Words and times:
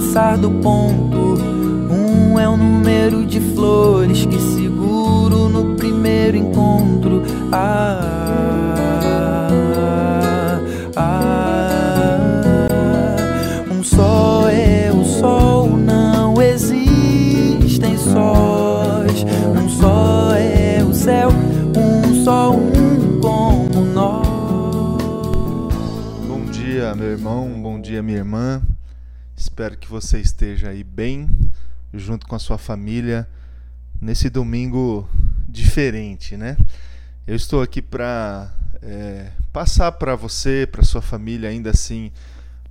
passar 0.00 0.38
do 0.38 0.50
ponto. 0.50 1.36
Um 1.90 2.38
é 2.38 2.48
o 2.48 2.56
número 2.56 3.26
de 3.26 3.38
flores 3.38 4.24
que 4.24 4.40
seguro 4.40 5.50
no 5.50 5.74
primeiro 5.74 6.38
encontro. 6.38 7.22
Ah, 7.52 8.00
ah, 10.96 12.18
um 13.70 13.84
só 13.84 14.48
é 14.48 14.90
o 14.90 15.04
sol, 15.04 15.68
não 15.76 16.40
existem 16.40 17.98
sós. 17.98 19.26
Um 19.54 19.68
só 19.68 20.32
é 20.34 20.82
o 20.82 20.94
céu, 20.94 21.28
um 21.76 22.24
só 22.24 22.52
um 22.52 23.20
como 23.20 23.84
nós. 23.84 24.26
Bom 26.26 26.46
dia, 26.50 26.94
meu 26.94 27.08
irmão, 27.08 27.50
bom 27.60 27.78
dia, 27.78 28.02
minha 28.02 28.16
irmã. 28.16 28.62
Espero 29.60 29.76
que 29.76 29.88
você 29.88 30.18
esteja 30.18 30.70
aí 30.70 30.82
bem, 30.82 31.28
junto 31.92 32.26
com 32.26 32.34
a 32.34 32.38
sua 32.38 32.56
família, 32.56 33.28
nesse 34.00 34.30
domingo 34.30 35.06
diferente, 35.46 36.34
né? 36.34 36.56
Eu 37.26 37.36
estou 37.36 37.60
aqui 37.60 37.82
para 37.82 38.50
é, 38.80 39.30
passar 39.52 39.92
para 39.92 40.16
você, 40.16 40.66
para 40.66 40.82
sua 40.82 41.02
família, 41.02 41.50
ainda 41.50 41.68
assim, 41.68 42.10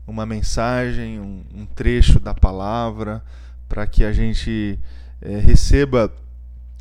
uma 0.07 0.25
mensagem, 0.25 1.19
um, 1.19 1.45
um 1.53 1.65
trecho 1.67 2.19
da 2.19 2.33
palavra, 2.33 3.23
para 3.67 3.85
que 3.85 4.03
a 4.03 4.11
gente 4.11 4.79
é, 5.21 5.37
receba 5.37 6.11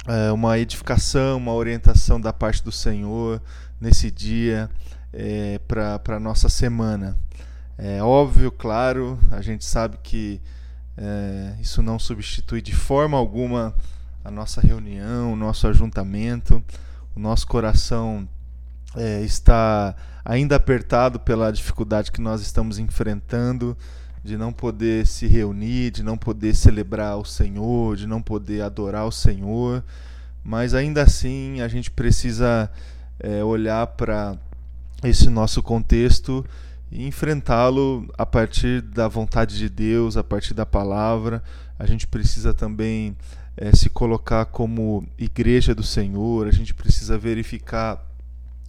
é, 0.06 0.32
uma 0.32 0.58
edificação, 0.58 1.36
uma 1.36 1.52
orientação 1.52 2.18
da 2.18 2.32
parte 2.32 2.64
do 2.64 2.72
Senhor 2.72 3.42
nesse 3.78 4.10
dia, 4.10 4.70
é, 5.12 5.60
para 5.68 6.00
a 6.16 6.18
nossa 6.18 6.48
semana. 6.48 7.14
É 7.78 8.02
óbvio, 8.02 8.50
claro, 8.50 9.16
a 9.30 9.40
gente 9.40 9.64
sabe 9.64 9.98
que 10.02 10.40
é, 10.96 11.54
isso 11.60 11.80
não 11.80 11.96
substitui 11.96 12.60
de 12.60 12.74
forma 12.74 13.16
alguma 13.16 13.72
a 14.24 14.32
nossa 14.32 14.60
reunião, 14.60 15.32
o 15.32 15.36
nosso 15.36 15.68
ajuntamento. 15.68 16.60
O 17.14 17.20
nosso 17.20 17.46
coração 17.46 18.28
é, 18.96 19.22
está 19.22 19.94
ainda 20.24 20.56
apertado 20.56 21.20
pela 21.20 21.52
dificuldade 21.52 22.10
que 22.10 22.20
nós 22.20 22.42
estamos 22.42 22.80
enfrentando 22.80 23.76
de 24.24 24.36
não 24.36 24.52
poder 24.52 25.06
se 25.06 25.28
reunir, 25.28 25.92
de 25.92 26.02
não 26.02 26.18
poder 26.18 26.54
celebrar 26.54 27.16
o 27.16 27.24
Senhor, 27.24 27.96
de 27.96 28.08
não 28.08 28.20
poder 28.20 28.62
adorar 28.62 29.06
o 29.06 29.12
Senhor. 29.12 29.84
Mas 30.42 30.74
ainda 30.74 31.02
assim 31.02 31.60
a 31.60 31.68
gente 31.68 31.92
precisa 31.92 32.70
é, 33.20 33.42
olhar 33.44 33.86
para 33.86 34.36
esse 35.04 35.30
nosso 35.30 35.62
contexto 35.62 36.44
e 36.90 37.06
enfrentá-lo 37.06 38.08
a 38.16 38.24
partir 38.24 38.80
da 38.80 39.08
vontade 39.08 39.58
de 39.58 39.68
Deus, 39.68 40.16
a 40.16 40.24
partir 40.24 40.54
da 40.54 40.64
palavra. 40.64 41.42
A 41.78 41.86
gente 41.86 42.06
precisa 42.06 42.54
também 42.54 43.16
é, 43.56 43.74
se 43.74 43.90
colocar 43.90 44.46
como 44.46 45.06
igreja 45.18 45.74
do 45.74 45.82
Senhor, 45.82 46.46
a 46.46 46.52
gente 46.52 46.72
precisa 46.72 47.18
verificar 47.18 48.04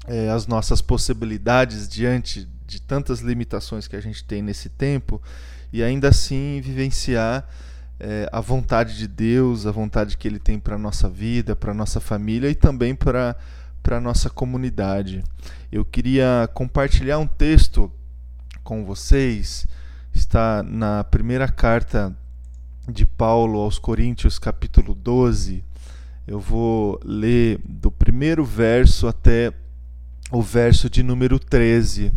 é, 0.07 0.29
as 0.29 0.47
nossas 0.47 0.81
possibilidades 0.81 1.87
diante 1.87 2.47
de 2.65 2.81
tantas 2.81 3.19
limitações 3.19 3.87
que 3.87 3.95
a 3.95 4.01
gente 4.01 4.23
tem 4.23 4.41
nesse 4.41 4.69
tempo 4.69 5.21
e 5.71 5.83
ainda 5.83 6.09
assim 6.09 6.59
vivenciar 6.61 7.47
é, 7.99 8.29
a 8.31 8.39
vontade 8.39 8.97
de 8.97 9.07
Deus, 9.07 9.65
a 9.65 9.71
vontade 9.71 10.17
que 10.17 10.27
Ele 10.27 10.39
tem 10.39 10.59
para 10.59 10.75
a 10.75 10.79
nossa 10.79 11.09
vida, 11.09 11.55
para 11.55 11.71
a 11.71 11.75
nossa 11.75 11.99
família 11.99 12.49
e 12.49 12.55
também 12.55 12.95
para 12.95 13.35
a 13.89 13.99
nossa 13.99 14.29
comunidade. 14.29 15.23
Eu 15.71 15.83
queria 15.83 16.49
compartilhar 16.53 17.19
um 17.19 17.27
texto 17.27 17.91
com 18.69 18.85
vocês, 18.85 19.65
está 20.13 20.61
na 20.61 21.03
primeira 21.03 21.47
carta 21.47 22.15
de 22.87 23.03
Paulo 23.03 23.57
aos 23.57 23.79
Coríntios, 23.79 24.37
capítulo 24.37 24.93
12. 24.93 25.63
Eu 26.27 26.39
vou 26.39 26.99
ler 27.03 27.59
do 27.65 27.89
primeiro 27.89 28.45
verso 28.45 29.07
até 29.07 29.51
o 30.31 30.39
verso 30.43 30.87
de 30.87 31.01
número 31.01 31.39
13, 31.39 32.13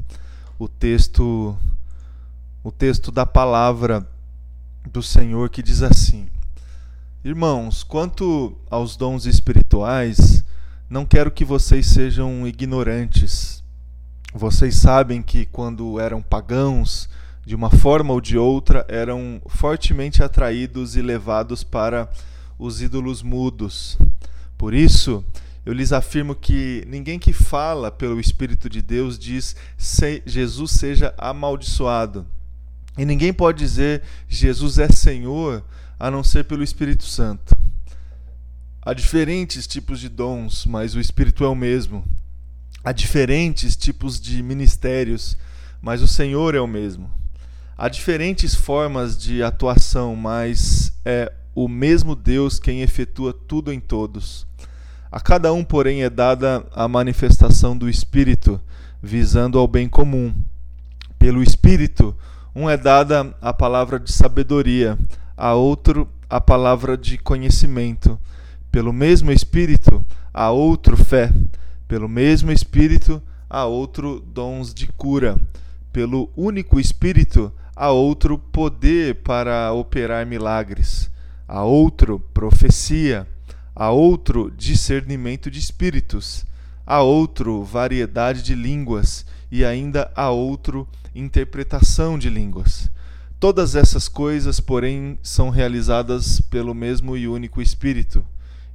o 0.58 0.68
texto 0.68 1.56
o 2.62 2.70
texto 2.70 3.10
da 3.10 3.24
palavra 3.24 4.06
do 4.86 5.02
Senhor 5.02 5.48
que 5.48 5.62
diz 5.62 5.80
assim: 5.80 6.28
Irmãos, 7.24 7.82
quanto 7.82 8.54
aos 8.70 8.94
dons 8.94 9.24
espirituais, 9.24 10.44
não 10.90 11.06
quero 11.06 11.30
que 11.30 11.46
vocês 11.46 11.86
sejam 11.86 12.46
ignorantes. 12.46 13.61
Vocês 14.34 14.76
sabem 14.76 15.20
que 15.20 15.44
quando 15.44 16.00
eram 16.00 16.22
pagãos, 16.22 17.06
de 17.44 17.54
uma 17.54 17.68
forma 17.68 18.14
ou 18.14 18.20
de 18.20 18.38
outra, 18.38 18.86
eram 18.88 19.42
fortemente 19.46 20.22
atraídos 20.22 20.96
e 20.96 21.02
levados 21.02 21.62
para 21.62 22.10
os 22.58 22.80
ídolos 22.80 23.22
mudos. 23.22 23.98
Por 24.56 24.72
isso, 24.72 25.22
eu 25.66 25.74
lhes 25.74 25.92
afirmo 25.92 26.34
que 26.34 26.82
ninguém 26.88 27.18
que 27.18 27.32
fala 27.32 27.90
pelo 27.90 28.18
Espírito 28.18 28.70
de 28.70 28.80
Deus 28.80 29.18
diz 29.18 29.54
se 29.76 30.22
Jesus 30.24 30.70
seja 30.72 31.14
amaldiçoado. 31.18 32.26
E 32.96 33.04
ninguém 33.04 33.34
pode 33.34 33.58
dizer 33.58 34.02
Jesus 34.28 34.78
é 34.78 34.88
Senhor 34.88 35.62
a 36.00 36.10
não 36.10 36.24
ser 36.24 36.44
pelo 36.44 36.62
Espírito 36.62 37.04
Santo. 37.04 37.54
Há 38.80 38.94
diferentes 38.94 39.66
tipos 39.66 40.00
de 40.00 40.08
dons, 40.08 40.64
mas 40.64 40.94
o 40.94 41.00
Espírito 41.00 41.44
é 41.44 41.48
o 41.48 41.54
mesmo. 41.54 42.02
Há 42.84 42.90
diferentes 42.90 43.76
tipos 43.76 44.20
de 44.20 44.42
ministérios, 44.42 45.36
mas 45.80 46.02
o 46.02 46.08
Senhor 46.08 46.56
é 46.56 46.60
o 46.60 46.66
mesmo. 46.66 47.08
Há 47.78 47.88
diferentes 47.88 48.56
formas 48.56 49.16
de 49.16 49.40
atuação, 49.40 50.16
mas 50.16 50.92
é 51.04 51.32
o 51.54 51.68
mesmo 51.68 52.16
Deus 52.16 52.58
quem 52.58 52.82
efetua 52.82 53.32
tudo 53.32 53.72
em 53.72 53.78
todos. 53.78 54.44
A 55.12 55.20
cada 55.20 55.52
um, 55.52 55.62
porém, 55.62 56.02
é 56.02 56.10
dada 56.10 56.66
a 56.74 56.88
manifestação 56.88 57.76
do 57.78 57.88
Espírito, 57.88 58.60
visando 59.00 59.60
ao 59.60 59.68
bem 59.68 59.88
comum. 59.88 60.34
Pelo 61.20 61.40
Espírito, 61.40 62.16
um 62.52 62.68
é 62.68 62.76
dada 62.76 63.32
a 63.40 63.52
palavra 63.52 64.00
de 64.00 64.10
sabedoria, 64.10 64.98
a 65.36 65.54
outro 65.54 66.08
a 66.28 66.40
palavra 66.40 66.96
de 66.96 67.16
conhecimento. 67.16 68.18
Pelo 68.72 68.92
mesmo 68.92 69.30
Espírito, 69.30 70.04
a 70.34 70.50
outro 70.50 70.96
fé 70.96 71.30
pelo 71.92 72.08
mesmo 72.08 72.50
Espírito, 72.50 73.22
há 73.50 73.66
outro 73.66 74.18
dons 74.18 74.72
de 74.72 74.86
cura. 74.86 75.38
Pelo 75.92 76.30
único 76.34 76.80
Espírito, 76.80 77.52
há 77.76 77.90
outro 77.90 78.38
poder 78.38 79.16
para 79.16 79.70
operar 79.74 80.26
milagres. 80.26 81.10
Há 81.46 81.62
outro 81.62 82.18
profecia. 82.18 83.28
Há 83.76 83.90
outro 83.90 84.50
discernimento 84.50 85.50
de 85.50 85.58
espíritos. 85.58 86.46
Há 86.86 87.02
outro 87.02 87.62
variedade 87.62 88.42
de 88.42 88.54
línguas. 88.54 89.26
E 89.50 89.62
ainda 89.62 90.10
há 90.16 90.30
outro 90.30 90.88
interpretação 91.14 92.18
de 92.18 92.30
línguas. 92.30 92.90
Todas 93.38 93.74
essas 93.74 94.08
coisas, 94.08 94.60
porém, 94.60 95.18
são 95.22 95.50
realizadas 95.50 96.40
pelo 96.40 96.74
mesmo 96.74 97.18
e 97.18 97.28
único 97.28 97.60
Espírito, 97.60 98.24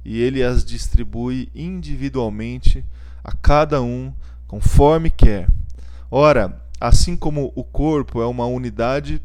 e 0.04 0.20
ele 0.20 0.40
as 0.40 0.64
distribui 0.64 1.48
individualmente 1.52 2.84
a 3.28 3.32
cada 3.32 3.82
um 3.82 4.10
conforme 4.46 5.10
quer. 5.10 5.50
Ora, 6.10 6.62
assim 6.80 7.14
como 7.14 7.52
o 7.54 7.62
corpo 7.62 8.22
é 8.22 8.26
uma 8.26 8.46
unidade, 8.46 9.20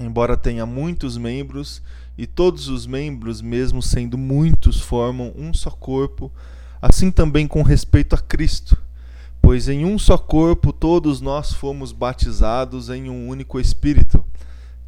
embora 0.00 0.38
tenha 0.38 0.64
muitos 0.64 1.18
membros, 1.18 1.82
e 2.16 2.26
todos 2.26 2.68
os 2.68 2.86
membros, 2.86 3.42
mesmo 3.42 3.82
sendo 3.82 4.16
muitos, 4.16 4.80
formam 4.80 5.34
um 5.36 5.52
só 5.52 5.70
corpo, 5.70 6.32
assim 6.80 7.10
também 7.10 7.46
com 7.46 7.60
respeito 7.60 8.14
a 8.14 8.18
Cristo. 8.18 8.78
Pois 9.42 9.68
em 9.68 9.84
um 9.84 9.98
só 9.98 10.16
corpo 10.16 10.72
todos 10.72 11.20
nós 11.20 11.52
fomos 11.52 11.92
batizados 11.92 12.88
em 12.88 13.10
um 13.10 13.28
único 13.28 13.60
Espírito, 13.60 14.24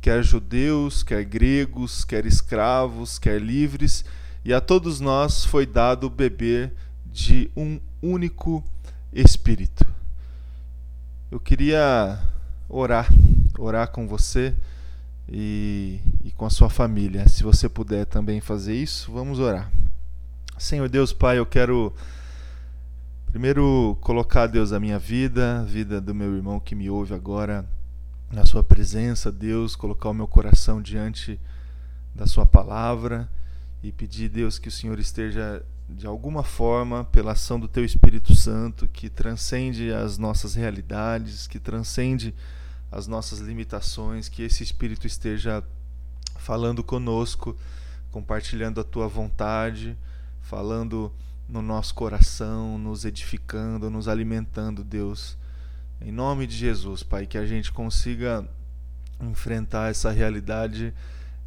quer 0.00 0.24
judeus, 0.24 1.02
quer 1.02 1.22
gregos, 1.22 2.02
quer 2.02 2.24
escravos, 2.24 3.18
quer 3.18 3.42
livres, 3.42 4.06
e 4.42 4.54
a 4.54 4.60
todos 4.60 5.00
nós 5.00 5.44
foi 5.44 5.66
dado 5.66 6.08
beber 6.08 6.72
de 7.04 7.50
um 7.54 7.78
único 8.02 8.64
Espírito. 9.12 9.86
Eu 11.30 11.40
queria 11.40 12.20
orar, 12.68 13.08
orar 13.58 13.88
com 13.90 14.06
você 14.06 14.54
e, 15.28 16.00
e, 16.24 16.30
com 16.30 16.46
a 16.46 16.50
sua 16.50 16.70
família. 16.70 17.28
Se 17.28 17.42
você 17.42 17.68
puder 17.68 18.06
também 18.06 18.40
fazer 18.40 18.74
isso, 18.74 19.12
vamos 19.12 19.38
orar. 19.38 19.70
Senhor 20.58 20.88
Deus, 20.88 21.12
Pai, 21.12 21.38
eu 21.38 21.46
quero 21.46 21.92
primeiro 23.30 23.96
colocar, 24.00 24.46
Deus, 24.46 24.72
a 24.72 24.80
minha 24.80 24.98
vida, 24.98 25.60
a 25.60 25.64
vida 25.64 26.00
do 26.00 26.14
meu 26.14 26.34
irmão 26.34 26.58
que 26.58 26.74
me 26.74 26.88
ouve 26.90 27.14
agora 27.14 27.64
na 28.30 28.44
Sua 28.44 28.62
presença, 28.62 29.30
Deus, 29.30 29.76
colocar 29.76 30.08
o 30.08 30.14
meu 30.14 30.26
coração 30.26 30.82
diante 30.82 31.38
da 32.14 32.26
Sua 32.26 32.46
palavra 32.46 33.28
e 33.82 33.92
pedir, 33.92 34.28
Deus, 34.28 34.58
que 34.58 34.68
o 34.68 34.72
Senhor 34.72 34.98
esteja 34.98 35.64
de 35.88 36.06
alguma 36.06 36.42
forma, 36.42 37.04
pela 37.04 37.32
ação 37.32 37.58
do 37.58 37.66
Teu 37.66 37.84
Espírito 37.84 38.34
Santo, 38.34 38.86
que 38.86 39.08
transcende 39.08 39.90
as 39.90 40.18
nossas 40.18 40.54
realidades, 40.54 41.46
que 41.46 41.58
transcende 41.58 42.34
as 42.92 43.06
nossas 43.06 43.38
limitações, 43.38 44.28
que 44.28 44.42
esse 44.42 44.62
Espírito 44.62 45.06
esteja 45.06 45.64
falando 46.36 46.84
conosco, 46.84 47.56
compartilhando 48.10 48.80
a 48.80 48.84
Tua 48.84 49.08
vontade, 49.08 49.96
falando 50.42 51.10
no 51.48 51.62
nosso 51.62 51.94
coração, 51.94 52.76
nos 52.76 53.06
edificando, 53.06 53.88
nos 53.88 54.08
alimentando, 54.08 54.84
Deus. 54.84 55.38
Em 56.00 56.12
nome 56.12 56.46
de 56.46 56.54
Jesus, 56.54 57.02
Pai, 57.02 57.26
que 57.26 57.38
a 57.38 57.46
gente 57.46 57.72
consiga 57.72 58.46
enfrentar 59.20 59.90
essa 59.90 60.10
realidade 60.10 60.92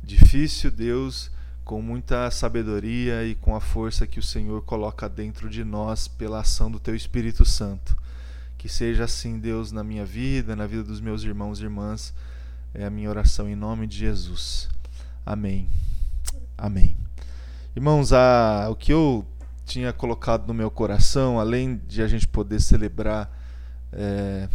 difícil, 0.03 0.71
Deus 0.71 1.31
com 1.71 1.81
muita 1.81 2.29
sabedoria 2.29 3.23
e 3.23 3.33
com 3.33 3.55
a 3.55 3.61
força 3.61 4.05
que 4.05 4.19
o 4.19 4.21
Senhor 4.21 4.61
coloca 4.63 5.07
dentro 5.07 5.49
de 5.49 5.63
nós 5.63 6.05
pela 6.05 6.41
ação 6.41 6.69
do 6.69 6.81
Teu 6.81 6.93
Espírito 6.93 7.45
Santo. 7.45 7.95
Que 8.57 8.67
seja 8.67 9.05
assim, 9.05 9.39
Deus, 9.39 9.71
na 9.71 9.81
minha 9.81 10.03
vida, 10.03 10.53
na 10.53 10.67
vida 10.67 10.83
dos 10.83 10.99
meus 10.99 11.23
irmãos 11.23 11.61
e 11.61 11.63
irmãs. 11.63 12.13
É 12.73 12.83
a 12.83 12.89
minha 12.89 13.09
oração 13.09 13.47
em 13.47 13.55
nome 13.55 13.87
de 13.87 13.97
Jesus. 13.99 14.67
Amém. 15.25 15.69
Amém. 16.57 16.97
Irmãos, 17.73 18.11
a, 18.11 18.67
o 18.69 18.75
que 18.75 18.91
eu 18.91 19.25
tinha 19.65 19.93
colocado 19.93 20.45
no 20.47 20.53
meu 20.53 20.69
coração, 20.69 21.39
além 21.39 21.79
de 21.87 22.01
a 22.01 22.07
gente 22.09 22.27
poder 22.27 22.59
celebrar 22.59 23.31
é, 23.93 24.49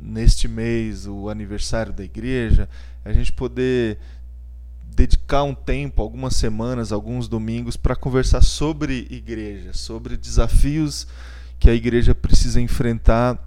neste 0.00 0.48
mês 0.48 1.06
o 1.06 1.28
aniversário 1.28 1.92
da 1.92 2.04
igreja, 2.04 2.70
a 3.04 3.12
gente 3.12 3.32
poder 3.34 3.98
dedicar 4.98 5.44
um 5.44 5.54
tempo, 5.54 6.02
algumas 6.02 6.34
semanas, 6.34 6.90
alguns 6.90 7.28
domingos 7.28 7.76
para 7.76 7.94
conversar 7.94 8.42
sobre 8.42 9.06
igreja, 9.08 9.72
sobre 9.72 10.16
desafios 10.16 11.06
que 11.56 11.70
a 11.70 11.74
igreja 11.74 12.16
precisa 12.16 12.60
enfrentar 12.60 13.38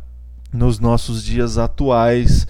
nos 0.53 0.79
nossos 0.79 1.21
dias 1.21 1.57
atuais. 1.57 2.47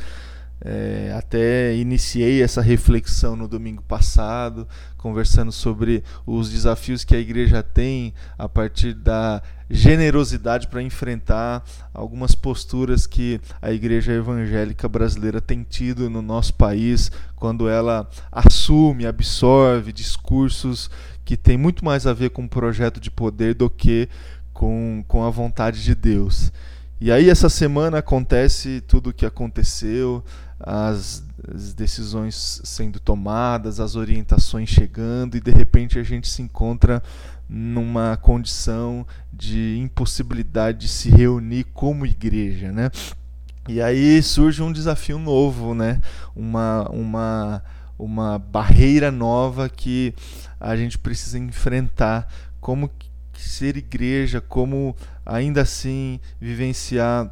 É, 0.64 1.12
até 1.18 1.76
iniciei 1.76 2.44
essa 2.44 2.62
reflexão 2.62 3.36
no 3.36 3.48
domingo 3.48 3.82
passado, 3.82 4.68
conversando 4.96 5.52
sobre 5.52 6.04
os 6.26 6.52
desafios 6.52 7.04
que 7.04 7.16
a 7.16 7.20
igreja 7.20 7.64
tem 7.64 8.14
a 8.38 8.48
partir 8.48 8.94
da 8.94 9.42
generosidade 9.72 10.68
para 10.68 10.84
enfrentar 10.84 11.64
algumas 11.92 12.36
posturas 12.36 13.08
que 13.08 13.42
a 13.60 13.72
igreja 13.72 14.14
evangélica 14.14 14.88
brasileira 14.88 15.42
tem 15.42 15.64
tido 15.64 16.10
no 16.10 16.22
nosso 16.22 16.54
país, 16.54 17.12
quando 17.36 17.68
ela 17.68 18.08
assume, 18.32 19.08
absorve 19.08 19.92
discursos 19.92 20.92
que 21.26 21.36
têm 21.36 21.58
muito 21.58 21.84
mais 21.84 22.06
a 22.06 22.14
ver 22.14 22.30
com 22.30 22.44
um 22.44 22.48
projeto 22.48 23.00
de 23.00 23.10
poder 23.10 23.56
do 23.56 23.68
que 23.68 24.08
com, 24.54 25.04
com 25.08 25.24
a 25.24 25.30
vontade 25.32 25.82
de 25.82 25.96
Deus. 25.96 26.52
E 27.04 27.12
aí, 27.12 27.32
essa 27.32 27.50
semana 27.50 27.98
acontece 27.98 28.80
tudo 28.80 29.10
o 29.10 29.14
que 29.14 29.26
aconteceu, 29.26 30.24
as, 30.60 31.24
as, 31.52 31.74
decisões 31.74 32.62
sendo 32.64 33.00
tomadas, 33.00 33.80
as 33.80 33.96
orientações 33.96 34.70
chegando, 34.70 35.36
e 35.36 35.40
de 35.42 35.50
repente 35.50 35.98
a 35.98 36.04
gente 36.04 36.30
se 36.30 36.44
encontra 36.44 37.02
numa 37.50 38.16
condição 38.18 39.04
de 39.34 39.80
impossibilidade 39.80 40.78
de 40.78 40.88
se 40.88 41.10
reunir 41.10 41.64
como 41.74 42.06
igreja, 42.06 42.72
né? 42.72 42.92
E 43.68 43.82
aí 43.82 44.22
surge 44.22 44.62
um 44.62 44.72
desafio 44.72 45.18
novo, 45.18 45.74
né? 45.74 46.00
Uma, 46.36 46.88
uma, 46.92 47.64
uma 47.98 48.38
barreira 48.38 49.10
nova 49.10 49.68
que 49.68 50.14
a 50.60 50.78
gente 50.78 51.00
precisa 51.00 51.40
enfrentar. 51.40 52.32
Como 52.60 52.92
ser 53.50 53.78
igreja, 53.78 54.42
como 54.42 54.96
ainda 55.26 55.62
assim 55.62 56.20
vivenciar 56.40 57.32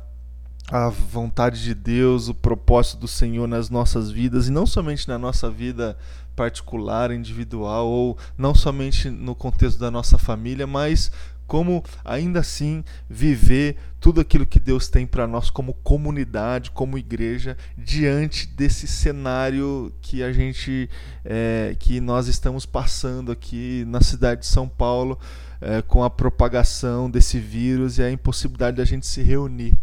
a 0.71 0.89
vontade 0.89 1.63
de 1.63 1.73
Deus, 1.73 2.27
o 2.27 2.33
propósito 2.33 3.00
do 3.00 3.07
Senhor 3.07 3.47
nas 3.47 3.69
nossas 3.69 4.11
vidas 4.11 4.47
e 4.47 4.51
não 4.51 4.67
somente 4.67 5.07
na 5.07 5.17
nossa 5.17 5.50
vida 5.50 5.97
particular, 6.35 7.11
individual 7.11 7.88
ou 7.88 8.17
não 8.38 8.53
somente 8.53 9.09
no 9.09 9.35
contexto 9.35 9.79
da 9.79 9.89
nossa 9.89 10.17
família, 10.17 10.67
mas 10.67 11.11
como 11.49 11.83
ainda 12.05 12.41
assim 12.41 12.83
viver 13.09 13.75
tudo 13.99 14.21
aquilo 14.21 14.45
que 14.45 14.59
Deus 14.59 14.87
tem 14.87 15.07
para 15.07 15.25
nós 15.25 15.49
como 15.49 15.73
comunidade, 15.73 16.69
como 16.69 16.95
igreja, 16.95 17.57
diante 17.75 18.47
desse 18.47 18.87
cenário 18.87 19.91
que 19.99 20.21
a 20.21 20.31
gente, 20.31 20.87
é, 21.25 21.75
que 21.79 21.99
nós 21.99 22.27
estamos 22.27 22.67
passando 22.67 23.31
aqui 23.31 23.83
na 23.87 23.99
cidade 23.99 24.41
de 24.41 24.47
São 24.47 24.69
Paulo, 24.69 25.17
é, 25.59 25.81
com 25.81 26.03
a 26.03 26.09
propagação 26.09 27.09
desse 27.09 27.39
vírus 27.39 27.97
e 27.97 28.03
a 28.03 28.11
impossibilidade 28.11 28.77
da 28.77 28.85
gente 28.85 29.07
se 29.07 29.23
reunir. 29.23 29.73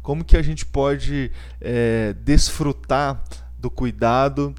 Como 0.00 0.24
que 0.24 0.38
a 0.38 0.42
gente 0.42 0.64
pode 0.64 1.30
é, 1.60 2.14
desfrutar 2.24 3.22
do 3.58 3.70
cuidado 3.70 4.54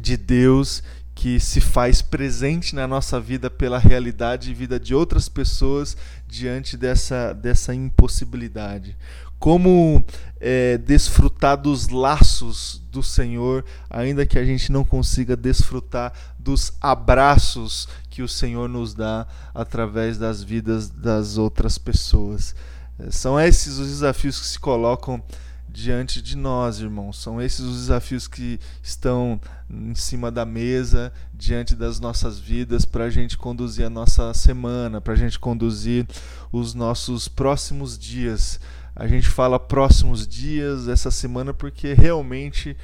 de 0.00 0.16
Deus 0.16 0.80
que 1.18 1.40
se 1.40 1.60
faz 1.60 2.00
presente 2.00 2.76
na 2.76 2.86
nossa 2.86 3.20
vida 3.20 3.50
pela 3.50 3.76
realidade 3.76 4.52
e 4.52 4.54
vida 4.54 4.78
de 4.78 4.94
outras 4.94 5.28
pessoas 5.28 5.96
diante 6.28 6.76
dessa, 6.76 7.32
dessa 7.32 7.74
impossibilidade. 7.74 8.96
Como 9.36 10.04
é, 10.40 10.78
desfrutar 10.78 11.56
dos 11.56 11.88
laços 11.88 12.80
do 12.92 13.02
Senhor, 13.02 13.64
ainda 13.90 14.24
que 14.24 14.38
a 14.38 14.44
gente 14.44 14.70
não 14.70 14.84
consiga 14.84 15.36
desfrutar 15.36 16.12
dos 16.38 16.72
abraços 16.80 17.88
que 18.08 18.22
o 18.22 18.28
Senhor 18.28 18.68
nos 18.68 18.94
dá 18.94 19.26
através 19.52 20.18
das 20.18 20.44
vidas 20.44 20.88
das 20.88 21.36
outras 21.36 21.78
pessoas. 21.78 22.54
São 23.10 23.40
esses 23.40 23.78
os 23.78 23.88
desafios 23.88 24.38
que 24.38 24.46
se 24.46 24.58
colocam 24.60 25.20
diante 25.78 26.20
de 26.20 26.36
nós, 26.36 26.80
irmãos. 26.80 27.18
São 27.22 27.40
esses 27.40 27.60
os 27.60 27.76
desafios 27.78 28.26
que 28.26 28.58
estão 28.82 29.40
em 29.70 29.94
cima 29.94 30.30
da 30.30 30.44
mesa, 30.44 31.12
diante 31.32 31.74
das 31.76 32.00
nossas 32.00 32.38
vidas, 32.38 32.84
para 32.84 33.04
a 33.04 33.10
gente 33.10 33.38
conduzir 33.38 33.86
a 33.86 33.90
nossa 33.90 34.34
semana, 34.34 35.00
para 35.00 35.12
a 35.12 35.16
gente 35.16 35.38
conduzir 35.38 36.06
os 36.50 36.74
nossos 36.74 37.28
próximos 37.28 37.96
dias. 37.96 38.58
A 38.94 39.06
gente 39.06 39.28
fala 39.28 39.60
próximos 39.60 40.26
dias 40.26 40.88
essa 40.88 41.12
semana 41.12 41.54
porque 41.54 41.94
realmente 41.94 42.76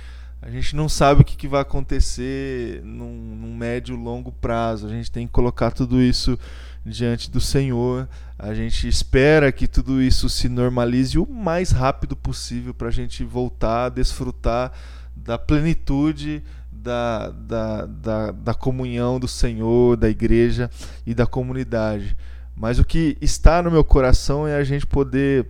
a 0.44 0.50
gente 0.50 0.76
não 0.76 0.90
sabe 0.90 1.22
o 1.22 1.24
que, 1.24 1.38
que 1.38 1.48
vai 1.48 1.62
acontecer 1.62 2.82
num, 2.84 3.34
num 3.34 3.56
médio 3.56 3.96
longo 3.96 4.30
prazo. 4.30 4.86
A 4.86 4.90
gente 4.90 5.10
tem 5.10 5.26
que 5.26 5.32
colocar 5.32 5.70
tudo 5.70 6.02
isso 6.02 6.38
diante 6.84 7.30
do 7.30 7.40
Senhor. 7.40 8.06
A 8.38 8.52
gente 8.52 8.86
espera 8.86 9.50
que 9.50 9.66
tudo 9.66 10.02
isso 10.02 10.28
se 10.28 10.46
normalize 10.50 11.18
o 11.18 11.26
mais 11.26 11.70
rápido 11.70 12.14
possível 12.14 12.74
para 12.74 12.88
a 12.88 12.90
gente 12.90 13.24
voltar 13.24 13.86
a 13.86 13.88
desfrutar 13.88 14.70
da 15.16 15.38
plenitude 15.38 16.42
da, 16.70 17.30
da, 17.30 17.86
da, 17.86 18.30
da 18.32 18.52
comunhão 18.52 19.18
do 19.18 19.26
Senhor, 19.26 19.96
da 19.96 20.10
igreja 20.10 20.70
e 21.06 21.14
da 21.14 21.26
comunidade. 21.26 22.14
Mas 22.54 22.78
o 22.78 22.84
que 22.84 23.16
está 23.18 23.62
no 23.62 23.70
meu 23.70 23.82
coração 23.82 24.46
é 24.46 24.56
a 24.56 24.62
gente 24.62 24.86
poder 24.86 25.46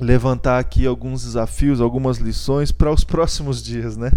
levantar 0.00 0.58
aqui 0.58 0.86
alguns 0.86 1.24
desafios, 1.24 1.80
algumas 1.80 2.18
lições 2.18 2.72
para 2.72 2.92
os 2.92 3.02
próximos 3.04 3.62
dias, 3.62 3.96
né? 3.96 4.10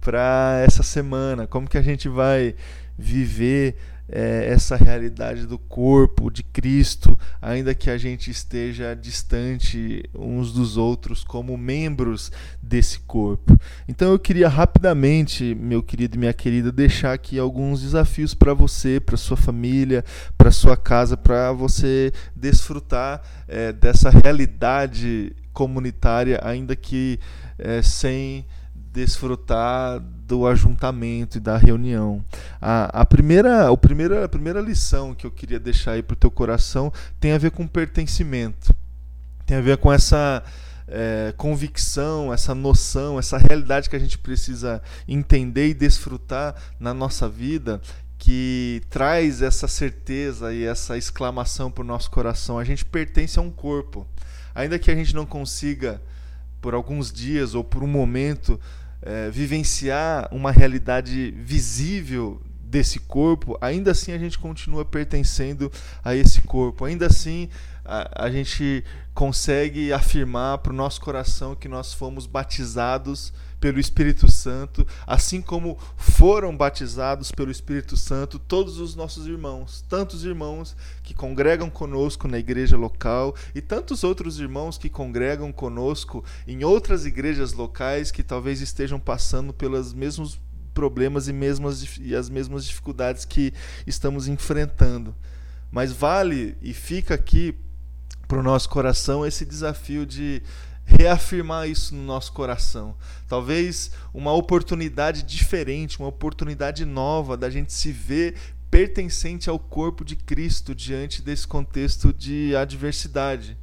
Para 0.00 0.62
essa 0.64 0.82
semana, 0.82 1.46
como 1.46 1.68
que 1.68 1.78
a 1.78 1.82
gente 1.82 2.08
vai 2.08 2.54
viver 2.98 3.76
é, 4.08 4.48
essa 4.48 4.76
realidade 4.76 5.46
do 5.46 5.58
corpo 5.58 6.30
de 6.30 6.42
Cristo, 6.42 7.18
ainda 7.40 7.74
que 7.74 7.90
a 7.90 7.96
gente 7.96 8.30
esteja 8.30 8.94
distante 8.94 10.02
uns 10.14 10.52
dos 10.52 10.76
outros 10.76 11.24
como 11.24 11.56
membros 11.56 12.30
desse 12.62 13.00
corpo. 13.00 13.58
Então 13.88 14.12
eu 14.12 14.18
queria 14.18 14.48
rapidamente, 14.48 15.54
meu 15.54 15.82
querido 15.82 16.16
e 16.16 16.18
minha 16.18 16.32
querida, 16.32 16.70
deixar 16.70 17.12
aqui 17.12 17.38
alguns 17.38 17.80
desafios 17.82 18.34
para 18.34 18.52
você, 18.54 19.00
para 19.00 19.16
sua 19.16 19.36
família, 19.36 20.04
para 20.36 20.50
sua 20.50 20.76
casa, 20.76 21.16
para 21.16 21.52
você 21.52 22.12
desfrutar 22.36 23.22
é, 23.48 23.72
dessa 23.72 24.10
realidade 24.10 25.34
comunitária, 25.52 26.40
ainda 26.42 26.74
que 26.74 27.18
é, 27.58 27.80
sem 27.80 28.44
desfrutar 28.94 29.98
do 29.98 30.46
ajuntamento 30.46 31.36
e 31.36 31.40
da 31.40 31.56
reunião. 31.56 32.24
A, 32.62 33.00
a, 33.00 33.04
primeira, 33.04 33.68
a, 33.68 33.76
primeira, 33.76 34.24
a 34.24 34.28
primeira 34.28 34.60
lição 34.60 35.12
que 35.12 35.26
eu 35.26 35.32
queria 35.32 35.58
deixar 35.58 35.92
aí 35.92 36.02
para 36.02 36.14
o 36.14 36.16
teu 36.16 36.30
coração 36.30 36.92
tem 37.18 37.32
a 37.32 37.38
ver 37.38 37.50
com 37.50 37.66
pertencimento. 37.66 38.72
Tem 39.44 39.56
a 39.56 39.60
ver 39.60 39.78
com 39.78 39.92
essa 39.92 40.44
é, 40.86 41.34
convicção, 41.36 42.32
essa 42.32 42.54
noção, 42.54 43.18
essa 43.18 43.36
realidade 43.36 43.90
que 43.90 43.96
a 43.96 43.98
gente 43.98 44.16
precisa 44.16 44.80
entender 45.08 45.70
e 45.70 45.74
desfrutar 45.74 46.54
na 46.78 46.94
nossa 46.94 47.28
vida 47.28 47.80
que 48.16 48.80
traz 48.88 49.42
essa 49.42 49.66
certeza 49.66 50.54
e 50.54 50.64
essa 50.64 50.96
exclamação 50.96 51.68
para 51.68 51.82
o 51.82 51.86
nosso 51.86 52.08
coração. 52.12 52.60
A 52.60 52.64
gente 52.64 52.84
pertence 52.84 53.40
a 53.40 53.42
um 53.42 53.50
corpo. 53.50 54.06
Ainda 54.54 54.78
que 54.78 54.88
a 54.88 54.94
gente 54.94 55.16
não 55.16 55.26
consiga, 55.26 56.00
por 56.60 56.74
alguns 56.74 57.12
dias 57.12 57.54
ou 57.54 57.62
por 57.62 57.82
um 57.82 57.88
momento, 57.88 58.58
é, 59.04 59.30
vivenciar 59.30 60.28
uma 60.32 60.50
realidade 60.50 61.30
visível 61.32 62.40
desse 62.62 62.98
corpo, 62.98 63.56
ainda 63.60 63.92
assim 63.92 64.12
a 64.12 64.18
gente 64.18 64.38
continua 64.38 64.84
pertencendo 64.84 65.70
a 66.02 66.14
esse 66.14 66.40
corpo. 66.40 66.84
Ainda 66.84 67.06
assim 67.06 67.48
a, 67.84 68.24
a 68.24 68.30
gente 68.30 68.82
consegue 69.14 69.92
afirmar 69.92 70.58
para 70.58 70.72
o 70.72 70.76
nosso 70.76 71.00
coração 71.00 71.54
que 71.54 71.68
nós 71.68 71.92
fomos 71.92 72.26
batizados 72.26 73.32
pelo 73.64 73.80
Espírito 73.80 74.30
Santo, 74.30 74.86
assim 75.06 75.40
como 75.40 75.78
foram 75.96 76.54
batizados 76.54 77.32
pelo 77.32 77.50
Espírito 77.50 77.96
Santo 77.96 78.38
todos 78.38 78.78
os 78.78 78.94
nossos 78.94 79.26
irmãos, 79.26 79.82
tantos 79.88 80.22
irmãos 80.22 80.76
que 81.02 81.14
congregam 81.14 81.70
conosco 81.70 82.28
na 82.28 82.38
igreja 82.38 82.76
local 82.76 83.34
e 83.54 83.62
tantos 83.62 84.04
outros 84.04 84.38
irmãos 84.38 84.76
que 84.76 84.90
congregam 84.90 85.50
conosco 85.50 86.22
em 86.46 86.62
outras 86.62 87.06
igrejas 87.06 87.54
locais 87.54 88.10
que 88.10 88.22
talvez 88.22 88.60
estejam 88.60 89.00
passando 89.00 89.50
pelos 89.54 89.94
mesmos 89.94 90.38
problemas 90.74 91.26
e, 91.26 91.32
mesmas, 91.32 91.96
e 91.98 92.14
as 92.14 92.28
mesmas 92.28 92.66
dificuldades 92.66 93.24
que 93.24 93.54
estamos 93.86 94.28
enfrentando. 94.28 95.14
Mas 95.72 95.90
vale 95.90 96.54
e 96.60 96.74
fica 96.74 97.14
aqui 97.14 97.54
para 98.28 98.40
o 98.40 98.42
nosso 98.42 98.68
coração 98.68 99.24
esse 99.24 99.46
desafio 99.46 100.04
de 100.04 100.42
reafirmar 100.84 101.68
isso 101.68 101.94
no 101.94 102.02
nosso 102.02 102.32
coração. 102.32 102.96
Talvez 103.28 103.90
uma 104.12 104.32
oportunidade 104.32 105.22
diferente, 105.22 105.98
uma 105.98 106.08
oportunidade 106.08 106.84
nova 106.84 107.36
da 107.36 107.50
gente 107.50 107.72
se 107.72 107.90
ver 107.90 108.36
pertencente 108.70 109.48
ao 109.48 109.58
corpo 109.58 110.04
de 110.04 110.16
Cristo 110.16 110.74
diante 110.74 111.22
desse 111.22 111.46
contexto 111.46 112.12
de 112.12 112.54
adversidade. 112.56 113.56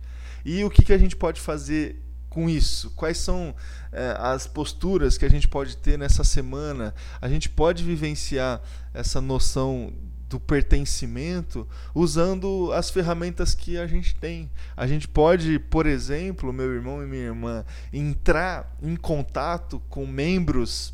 E 0.43 0.63
o 0.63 0.69
que, 0.69 0.83
que 0.83 0.93
a 0.93 0.97
gente 0.97 1.15
pode 1.15 1.39
fazer 1.39 2.01
com 2.29 2.49
isso? 2.49 2.91
Quais 2.91 3.17
são 3.17 3.53
é, 3.91 4.15
as 4.17 4.47
posturas 4.47 5.17
que 5.17 5.25
a 5.25 5.29
gente 5.29 5.47
pode 5.47 5.77
ter 5.77 5.97
nessa 5.97 6.23
semana? 6.23 6.95
A 7.19 7.27
gente 7.27 7.49
pode 7.49 7.83
vivenciar 7.83 8.61
essa 8.93 9.19
noção 9.19 9.93
do 10.31 10.39
pertencimento 10.39 11.67
usando 11.93 12.71
as 12.71 12.89
ferramentas 12.89 13.53
que 13.53 13.77
a 13.77 13.85
gente 13.85 14.15
tem. 14.15 14.49
A 14.77 14.87
gente 14.87 15.05
pode, 15.05 15.59
por 15.59 15.85
exemplo, 15.85 16.53
meu 16.53 16.73
irmão 16.73 17.03
e 17.03 17.05
minha 17.05 17.25
irmã, 17.25 17.65
entrar 17.91 18.73
em 18.81 18.95
contato 18.95 19.81
com 19.89 20.07
membros 20.07 20.93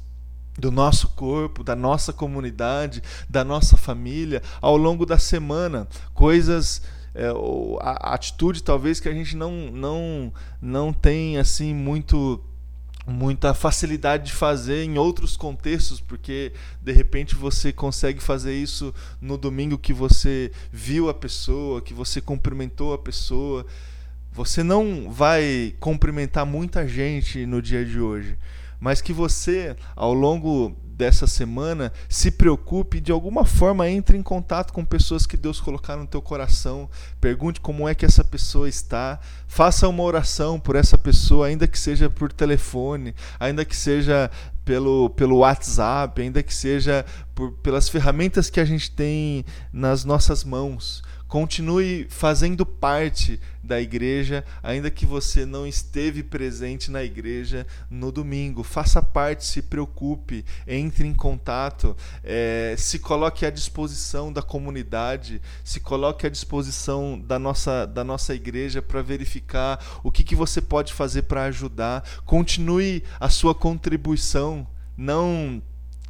do 0.58 0.72
nosso 0.72 1.10
corpo, 1.10 1.64
da 1.64 1.76
nossa 1.76 2.12
comunidade, 2.12 3.04
da 3.30 3.44
nossa 3.44 3.78
família 3.78 4.42
ao 4.60 4.76
longo 4.76 5.06
da 5.06 5.20
semana, 5.20 5.88
coisas 6.16 6.82
é, 7.14 7.28
a, 7.80 8.16
atitude 8.16 8.64
talvez 8.64 9.00
que 9.00 9.08
a 9.08 9.14
gente 9.14 9.36
não 9.36 9.72
não 9.72 10.34
não 10.60 10.92
tem 10.92 11.38
assim 11.38 11.76
muito 11.76 12.44
muita 13.08 13.54
facilidade 13.54 14.26
de 14.26 14.34
fazer 14.34 14.84
em 14.84 14.98
outros 14.98 15.38
contextos, 15.38 16.02
porque 16.02 16.52
de 16.82 16.92
repente 16.92 17.36
você 17.36 17.72
consegue 17.72 18.22
fazer 18.22 18.54
isso 18.54 18.94
no 19.22 19.38
domingo 19.38 19.78
que 19.78 19.94
você 19.94 20.52
viu 20.72 21.08
a 21.08 21.14
pessoa, 21.14 21.82
que 21.82 21.94
você 21.94 22.20
cumprimentou 22.20 22.94
a 22.94 22.98
pessoa. 22.98 23.66
Você 24.34 24.62
não 24.62 25.10
vai 25.10 25.74
cumprimentar 25.80 26.46
muita 26.46 26.86
gente 26.86 27.46
no 27.46 27.62
dia 27.62 27.86
de 27.86 28.00
hoje, 28.00 28.38
mas 28.80 29.02
que 29.02 29.14
você, 29.14 29.76
ao 29.96 30.14
longo 30.14 30.76
dessa 30.98 31.28
semana, 31.28 31.94
se 32.10 32.32
preocupe 32.32 33.00
de 33.00 33.12
alguma 33.12 33.46
forma 33.46 33.88
entre 33.88 34.18
em 34.18 34.24
contato 34.24 34.74
com 34.74 34.84
pessoas 34.84 35.28
que 35.28 35.38
Deus 35.38 35.62
colocar 35.62 35.96
no 35.96 36.08
teu 36.08 36.22
coração, 36.22 36.90
pergunte 37.22 37.62
como 37.62 37.88
é 37.88 37.94
que 37.94 38.06
essa 38.06 38.24
pessoa 38.24 38.68
está, 38.68 39.20
faça 39.48 39.88
uma 39.88 40.02
oração 40.02 40.60
por 40.60 40.76
essa 40.76 40.98
pessoa, 40.98 41.48
ainda 41.48 41.68
que 41.68 41.78
seja 41.78 42.10
por 42.10 42.34
telefone, 42.34 43.14
ainda 43.40 43.64
que 43.64 43.76
seja 43.76 44.32
pelo, 44.66 45.12
pelo 45.12 45.38
WhatsApp, 45.38 46.20
ainda 46.20 46.42
que 46.42 46.54
seja 46.54 47.06
por, 47.36 47.52
pelas 47.54 47.88
ferramentas 47.88 48.50
que 48.50 48.60
a 48.60 48.66
gente 48.66 48.90
tem 48.90 49.46
nas 49.72 50.04
nossas 50.04 50.44
mãos. 50.44 51.04
Continue 51.28 52.08
fazendo 52.10 52.66
parte 52.66 53.40
da 53.62 53.82
igreja, 53.82 54.46
ainda 54.64 54.90
que 54.90 55.06
você 55.06 55.46
não 55.46 55.68
esteve 55.68 56.24
presente 56.24 56.90
na 56.90 57.04
igreja 57.04 57.68
no 57.90 58.14
domingo. 58.14 58.64
Faça 58.64 59.02
parte, 59.02 59.46
se 59.46 59.62
preocupe, 59.62 60.46
entre 60.66 61.06
em 61.06 61.14
contato, 61.14 61.96
é, 62.24 62.76
se 62.78 62.98
coloque 63.00 63.46
à 63.46 63.50
disposição 63.50 64.32
da 64.32 64.42
comunidade, 64.42 65.42
se 65.66 65.82
coloque 65.82 66.26
à 66.26 66.30
disposição 66.30 67.20
da 67.20 67.38
nossa, 67.38 67.86
da 67.86 68.06
nossa 68.06 68.34
igreja 68.34 68.82
para 68.82 69.02
verificar 69.02 70.00
o 70.04 70.12
que, 70.12 70.24
que 70.24 70.36
você 70.36 70.62
pode 70.62 70.94
fazer 70.94 71.24
para 71.24 71.44
ajudar. 71.44 72.08
Continue 72.26 73.04
a 73.20 73.30
sua 73.30 73.54
contribuição. 73.54 74.66
Não 74.96 75.62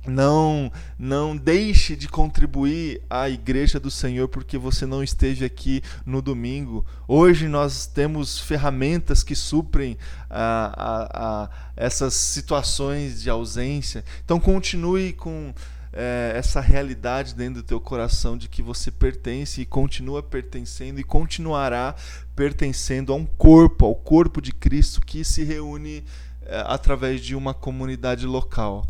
não 0.07 0.71
não 0.97 1.35
deixe 1.35 1.95
de 1.95 2.07
contribuir 2.07 3.01
à 3.09 3.29
igreja 3.29 3.79
do 3.79 3.91
Senhor 3.91 4.27
porque 4.27 4.57
você 4.57 4.85
não 4.85 5.03
esteve 5.03 5.45
aqui 5.45 5.81
no 6.05 6.21
domingo. 6.21 6.85
Hoje 7.07 7.47
nós 7.47 7.85
temos 7.85 8.39
ferramentas 8.39 9.23
que 9.23 9.35
suprem 9.35 9.97
a, 10.29 10.73
a, 10.75 11.43
a 11.43 11.49
essas 11.75 12.13
situações 12.13 13.21
de 13.21 13.29
ausência. 13.29 14.03
Então 14.23 14.39
continue 14.39 15.13
com 15.13 15.53
é, 15.93 16.33
essa 16.35 16.61
realidade 16.61 17.33
dentro 17.33 17.61
do 17.61 17.63
teu 17.63 17.79
coração 17.79 18.37
de 18.37 18.47
que 18.47 18.61
você 18.61 18.91
pertence 18.91 19.61
e 19.61 19.65
continua 19.65 20.21
pertencendo 20.21 20.99
e 20.99 21.03
continuará 21.03 21.95
pertencendo 22.35 23.11
a 23.11 23.15
um 23.15 23.25
corpo, 23.25 23.85
ao 23.85 23.95
corpo 23.95 24.39
de 24.39 24.51
Cristo 24.51 25.01
que 25.01 25.23
se 25.23 25.43
reúne 25.43 26.03
é, 26.43 26.63
através 26.67 27.21
de 27.21 27.35
uma 27.35 27.53
comunidade 27.53 28.25
local. 28.25 28.85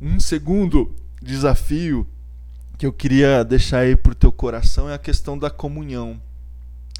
Um 0.00 0.20
segundo 0.20 0.94
desafio 1.22 2.06
que 2.76 2.84
eu 2.84 2.92
queria 2.92 3.42
deixar 3.42 3.78
aí 3.78 3.96
para 3.96 4.12
o 4.12 4.14
teu 4.14 4.30
coração 4.30 4.90
é 4.90 4.94
a 4.94 4.98
questão 4.98 5.38
da 5.38 5.48
comunhão. 5.48 6.20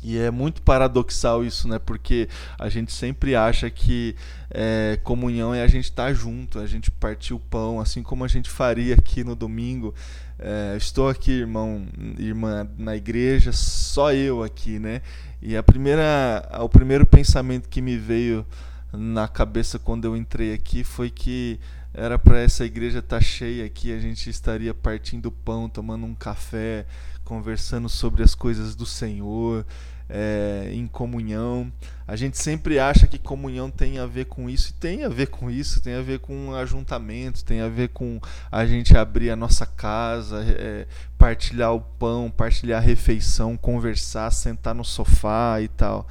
E 0.03 0.17
é 0.19 0.31
muito 0.31 0.63
paradoxal 0.63 1.45
isso, 1.45 1.69
né? 1.69 1.79
Porque 1.79 2.29
a 2.59 2.69
gente 2.69 2.93
sempre 2.93 3.35
acha 3.35 3.69
que 3.69 4.15
é, 4.51 4.99
comunhão 5.03 5.55
é 5.55 5.63
a 5.63 5.67
gente 5.67 5.85
estar 5.85 6.07
tá 6.07 6.15
junto, 6.15 6.59
a 6.59 6.67
gente 6.67 6.91
partir 6.91 7.35
o 7.35 7.41
pão, 7.41 7.81
assim 7.81 8.03
como 8.03 8.25
a 8.25 8.29
gente 8.29 8.49
faria 8.49 8.95
aqui 8.95 9.25
no 9.25 9.35
domingo. 9.35 9.95
É, 10.39 10.75
estou 10.77 11.09
aqui, 11.09 11.33
irmão, 11.33 11.87
irmã, 12.19 12.67
na 12.79 12.95
igreja, 12.97 13.53
só 13.53 14.13
eu 14.13 14.43
aqui, 14.43 14.79
né? 14.79 15.03
E 15.43 15.57
a 15.57 15.63
primeira, 15.63 16.49
o 16.61 16.69
primeiro 16.69 17.05
pensamento 17.05 17.69
que 17.69 17.83
me 17.83 17.99
veio 17.99 18.47
na 18.93 19.29
cabeça 19.29 19.79
quando 19.79 20.05
eu 20.05 20.17
entrei 20.17 20.55
aqui 20.55 20.85
foi 20.85 21.11
que 21.11 21.59
era 21.97 22.19
para 22.19 22.39
essa 22.39 22.63
igreja 22.63 22.99
estar 22.99 23.17
tá 23.17 23.23
cheia 23.23 23.65
aqui, 23.65 23.91
a 23.91 23.99
gente 23.99 24.29
estaria 24.29 24.75
partindo 24.75 25.33
pão, 25.33 25.67
tomando 25.67 26.05
um 26.05 26.15
café, 26.15 26.85
conversando 27.25 27.89
sobre 27.89 28.23
as 28.23 28.35
coisas 28.35 28.75
do 28.75 28.85
Senhor, 28.85 29.65
é, 30.07 30.69
em 30.75 30.87
comunhão. 30.87 31.73
A 32.07 32.15
gente 32.15 32.37
sempre 32.37 32.79
acha 32.79 33.07
que 33.07 33.19
comunhão 33.19 33.71
tem 33.71 33.99
a 33.99 34.05
ver 34.05 34.27
com 34.27 34.49
isso, 34.51 34.73
e 34.73 34.75
tem 34.75 35.05
a 35.05 35.09
ver 35.09 35.29
com 35.29 35.51
isso, 35.51 35.81
tem 35.81 35.95
a 35.95 36.03
ver 36.03 36.19
com 36.19 36.55
ajuntamento, 36.55 37.43
tem 37.43 37.63
a 37.63 37.69
ver 37.69 37.89
com 37.89 38.21
a 38.53 38.67
gente 38.67 38.95
abrir 38.95 39.31
a 39.31 39.37
nossa 39.37 39.65
casa, 39.65 40.45
é, 40.47 40.87
partilhar 41.17 41.73
o 41.73 41.81
pão, 41.81 42.31
partilhar 42.31 42.83
a 42.83 42.85
refeição, 42.85 43.57
conversar, 43.57 44.31
sentar 44.33 44.75
no 44.75 44.85
sofá 44.85 45.63
e 45.63 45.69
tal. 45.69 46.07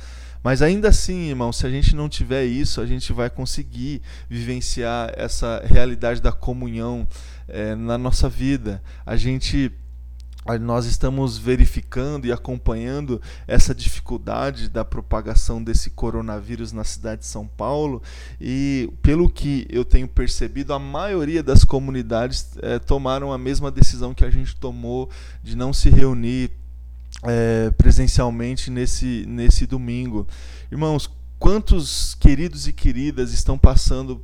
Mas 0.45 0.61
ainda 0.61 0.89
assim, 0.89 1.29
irmão, 1.29 1.51
se 1.51 1.65
a 1.65 1.71
gente 1.71 1.95
não 1.95 2.07
tiver 2.07 2.45
isso, 2.45 2.79
a 2.79 2.85
gente 2.85 3.11
vai 3.11 3.31
conseguir 3.31 3.99
vivenciar 4.29 5.11
essa 5.17 5.63
realidade 5.65 6.21
da 6.21 6.31
comunhão 6.31 7.07
é, 7.47 7.73
na 7.73 7.97
nossa 7.97 8.29
vida. 8.29 8.79
A 9.03 9.15
gente 9.15 9.71
nós 10.61 10.85
estamos 10.85 11.39
verificando 11.39 12.27
e 12.27 12.31
acompanhando 12.31 13.19
essa 13.47 13.73
dificuldade 13.73 14.69
da 14.69 14.85
propagação 14.85 15.63
desse 15.63 15.89
coronavírus 15.89 16.71
na 16.71 16.83
cidade 16.83 17.21
de 17.21 17.27
São 17.27 17.47
Paulo 17.47 17.99
e 18.39 18.87
pelo 19.01 19.27
que 19.27 19.65
eu 19.71 19.83
tenho 19.83 20.07
percebido 20.07 20.71
a 20.71 20.77
maioria 20.77 21.41
das 21.41 21.63
comunidades 21.63 22.55
é, 22.61 22.77
tomaram 22.77 23.33
a 23.33 23.39
mesma 23.39 23.71
decisão 23.71 24.13
que 24.13 24.23
a 24.23 24.29
gente 24.29 24.55
tomou 24.55 25.09
de 25.41 25.57
não 25.57 25.73
se 25.73 25.89
reunir 25.89 26.51
é, 27.23 27.71
presencialmente 27.71 28.69
nesse, 28.69 29.25
nesse 29.27 29.65
domingo. 29.65 30.27
Irmãos, 30.71 31.09
quantos 31.37 32.15
queridos 32.15 32.67
e 32.67 32.73
queridas 32.73 33.31
estão 33.31 33.57
passando 33.57 34.21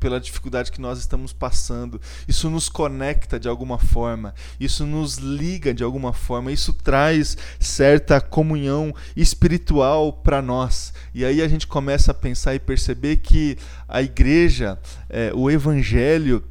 pela 0.00 0.20
dificuldade 0.20 0.72
que 0.72 0.80
nós 0.80 0.98
estamos 0.98 1.32
passando. 1.32 2.00
Isso 2.26 2.50
nos 2.50 2.68
conecta 2.68 3.38
de 3.38 3.48
alguma 3.48 3.78
forma, 3.78 4.34
isso 4.58 4.84
nos 4.86 5.16
liga 5.16 5.72
de 5.72 5.84
alguma 5.84 6.12
forma, 6.12 6.50
isso 6.50 6.72
traz 6.72 7.36
certa 7.58 8.20
comunhão 8.20 8.94
espiritual 9.16 10.12
para 10.12 10.42
nós. 10.42 10.92
E 11.14 11.24
aí 11.24 11.40
a 11.40 11.48
gente 11.48 11.66
começa 11.66 12.10
a 12.10 12.14
pensar 12.14 12.54
e 12.54 12.58
perceber 12.58 13.16
que 13.18 13.56
a 13.88 14.02
igreja, 14.02 14.78
é, 15.08 15.32
o 15.34 15.50
evangelho, 15.50 16.42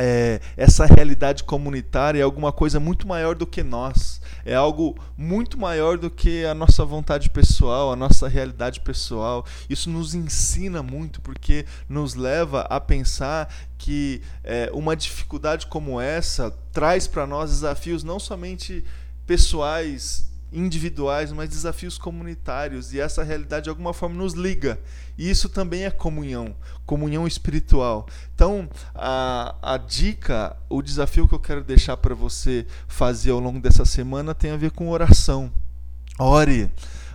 é, 0.00 0.40
essa 0.56 0.86
realidade 0.86 1.44
comunitária 1.44 2.20
é 2.20 2.22
alguma 2.22 2.52
coisa 2.52 2.80
muito 2.80 3.06
maior 3.06 3.34
do 3.34 3.46
que 3.46 3.62
nós. 3.62 4.20
É 4.44 4.54
algo 4.54 4.98
muito 5.16 5.58
maior 5.58 5.98
do 5.98 6.10
que 6.10 6.44
a 6.44 6.54
nossa 6.54 6.84
vontade 6.84 7.28
pessoal, 7.28 7.92
a 7.92 7.96
nossa 7.96 8.26
realidade 8.28 8.80
pessoal. 8.80 9.44
Isso 9.68 9.90
nos 9.90 10.14
ensina 10.14 10.82
muito 10.82 11.20
porque 11.20 11.66
nos 11.88 12.14
leva 12.14 12.62
a 12.62 12.80
pensar 12.80 13.52
que 13.76 14.22
é, 14.42 14.70
uma 14.72 14.96
dificuldade 14.96 15.66
como 15.66 16.00
essa 16.00 16.50
traz 16.72 17.06
para 17.06 17.26
nós 17.26 17.50
desafios 17.50 18.02
não 18.02 18.18
somente 18.18 18.84
pessoais 19.26 20.29
individuais, 20.52 21.32
mas 21.32 21.48
desafios 21.48 21.96
comunitários. 21.96 22.92
E 22.92 23.00
essa 23.00 23.22
realidade 23.22 23.64
de 23.64 23.70
alguma 23.70 23.92
forma 23.92 24.16
nos 24.16 24.34
liga. 24.34 24.78
E 25.16 25.28
isso 25.28 25.48
também 25.48 25.84
é 25.84 25.90
comunhão, 25.90 26.54
comunhão 26.86 27.26
espiritual. 27.26 28.06
Então, 28.34 28.68
a, 28.94 29.54
a 29.62 29.76
dica, 29.76 30.56
o 30.68 30.82
desafio 30.82 31.28
que 31.28 31.34
eu 31.34 31.40
quero 31.40 31.62
deixar 31.62 31.96
para 31.96 32.14
você 32.14 32.66
fazer 32.88 33.30
ao 33.30 33.40
longo 33.40 33.60
dessa 33.60 33.84
semana 33.84 34.34
tem 34.34 34.50
a 34.50 34.56
ver 34.56 34.70
com 34.70 34.88
oração. 34.88 35.52
Ore, 36.18 36.70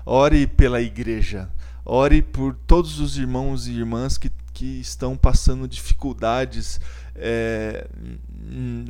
ore 0.05 0.47
pela 0.47 0.81
igreja. 0.81 1.49
Ore 1.85 2.21
por 2.21 2.55
todos 2.65 2.99
os 2.99 3.17
irmãos 3.17 3.67
e 3.67 3.73
irmãs 3.73 4.17
que, 4.17 4.31
que 4.53 4.79
estão 4.79 5.15
passando 5.15 5.67
dificuldades 5.67 6.79
é, 7.15 7.87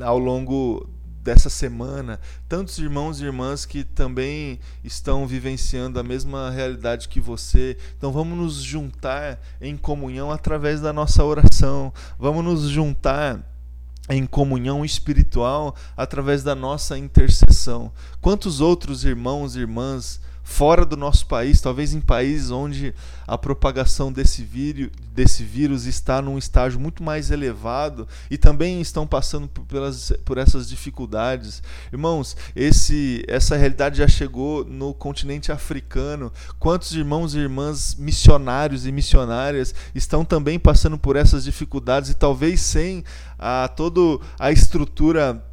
ao 0.02 0.18
longo 0.18 0.90
dessa 1.26 1.50
semana, 1.50 2.20
tantos 2.48 2.78
irmãos 2.78 3.20
e 3.20 3.26
irmãs 3.26 3.66
que 3.66 3.84
também 3.84 4.60
estão 4.84 5.26
vivenciando 5.26 6.00
a 6.00 6.04
mesma 6.04 6.52
realidade 6.52 7.10
que 7.10 7.20
você. 7.20 7.76
Então 7.98 8.12
vamos 8.12 8.38
nos 8.38 8.62
juntar 8.62 9.42
em 9.60 9.76
comunhão 9.76 10.32
através 10.32 10.82
da 10.82 10.94
nossa 10.94 11.24
oração. 11.24 11.92
Vamos 12.20 12.46
nos 12.46 12.70
juntar 12.70 13.44
em 14.08 14.24
comunhão 14.28 14.86
espiritual 14.86 15.76
através 15.98 16.44
da 16.44 16.54
nossa 16.54 16.96
intercessão. 16.96 17.92
Quantos 18.22 18.62
outros 18.62 19.04
irmãos 19.04 19.56
e 19.56 19.62
irmãs 19.62 20.22
fora 20.46 20.86
do 20.86 20.96
nosso 20.96 21.26
país, 21.26 21.60
talvez 21.60 21.94
em 21.94 22.00
países 22.00 22.52
onde 22.52 22.94
a 23.28 23.36
propagação 23.36 24.12
desse 24.14 24.44
vírus, 24.44 24.92
desse 25.12 25.44
vírus 25.44 25.86
está 25.86 26.22
num 26.22 26.38
estágio 26.38 26.80
muito 26.80 27.02
mais 27.02 27.32
elevado 27.32 28.08
e 28.30 28.38
também 28.38 28.80
estão 28.80 29.08
passando 29.08 29.48
por, 29.48 29.66
pelas, 29.66 30.14
por 30.24 30.38
essas 30.38 30.70
dificuldades. 30.70 31.64
Irmãos, 31.92 32.38
esse, 32.56 33.26
essa 33.28 33.58
realidade 33.58 33.98
já 33.98 34.08
chegou 34.08 34.64
no 34.64 34.94
continente 34.94 35.52
africano. 35.52 36.32
Quantos 36.60 36.94
irmãos 36.94 37.34
e 37.34 37.40
irmãs 37.40 37.96
missionários 37.96 38.86
e 38.86 38.92
missionárias 38.92 39.74
estão 39.96 40.24
também 40.24 40.60
passando 40.60 40.98
por 40.98 41.16
essas 41.16 41.44
dificuldades 41.44 42.12
e 42.12 42.14
talvez 42.14 42.62
sem 42.62 43.04
a, 43.40 43.68
toda 43.68 44.24
a 44.38 44.52
estrutura 44.52 45.44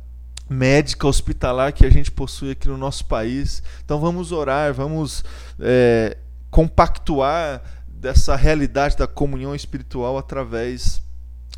médica 0.48 1.06
hospitalar 1.06 1.72
que 1.72 1.86
a 1.86 1.90
gente 1.90 2.10
possui 2.10 2.50
aqui 2.50 2.68
no 2.68 2.76
nosso 2.76 3.04
país. 3.06 3.62
Então 3.84 4.00
vamos 4.00 4.32
orar, 4.32 4.72
vamos 4.74 5.24
é, 5.58 6.16
compactuar 6.50 7.62
dessa 7.88 8.36
realidade 8.36 8.96
da 8.96 9.06
comunhão 9.06 9.54
espiritual 9.54 10.18
através, 10.18 11.00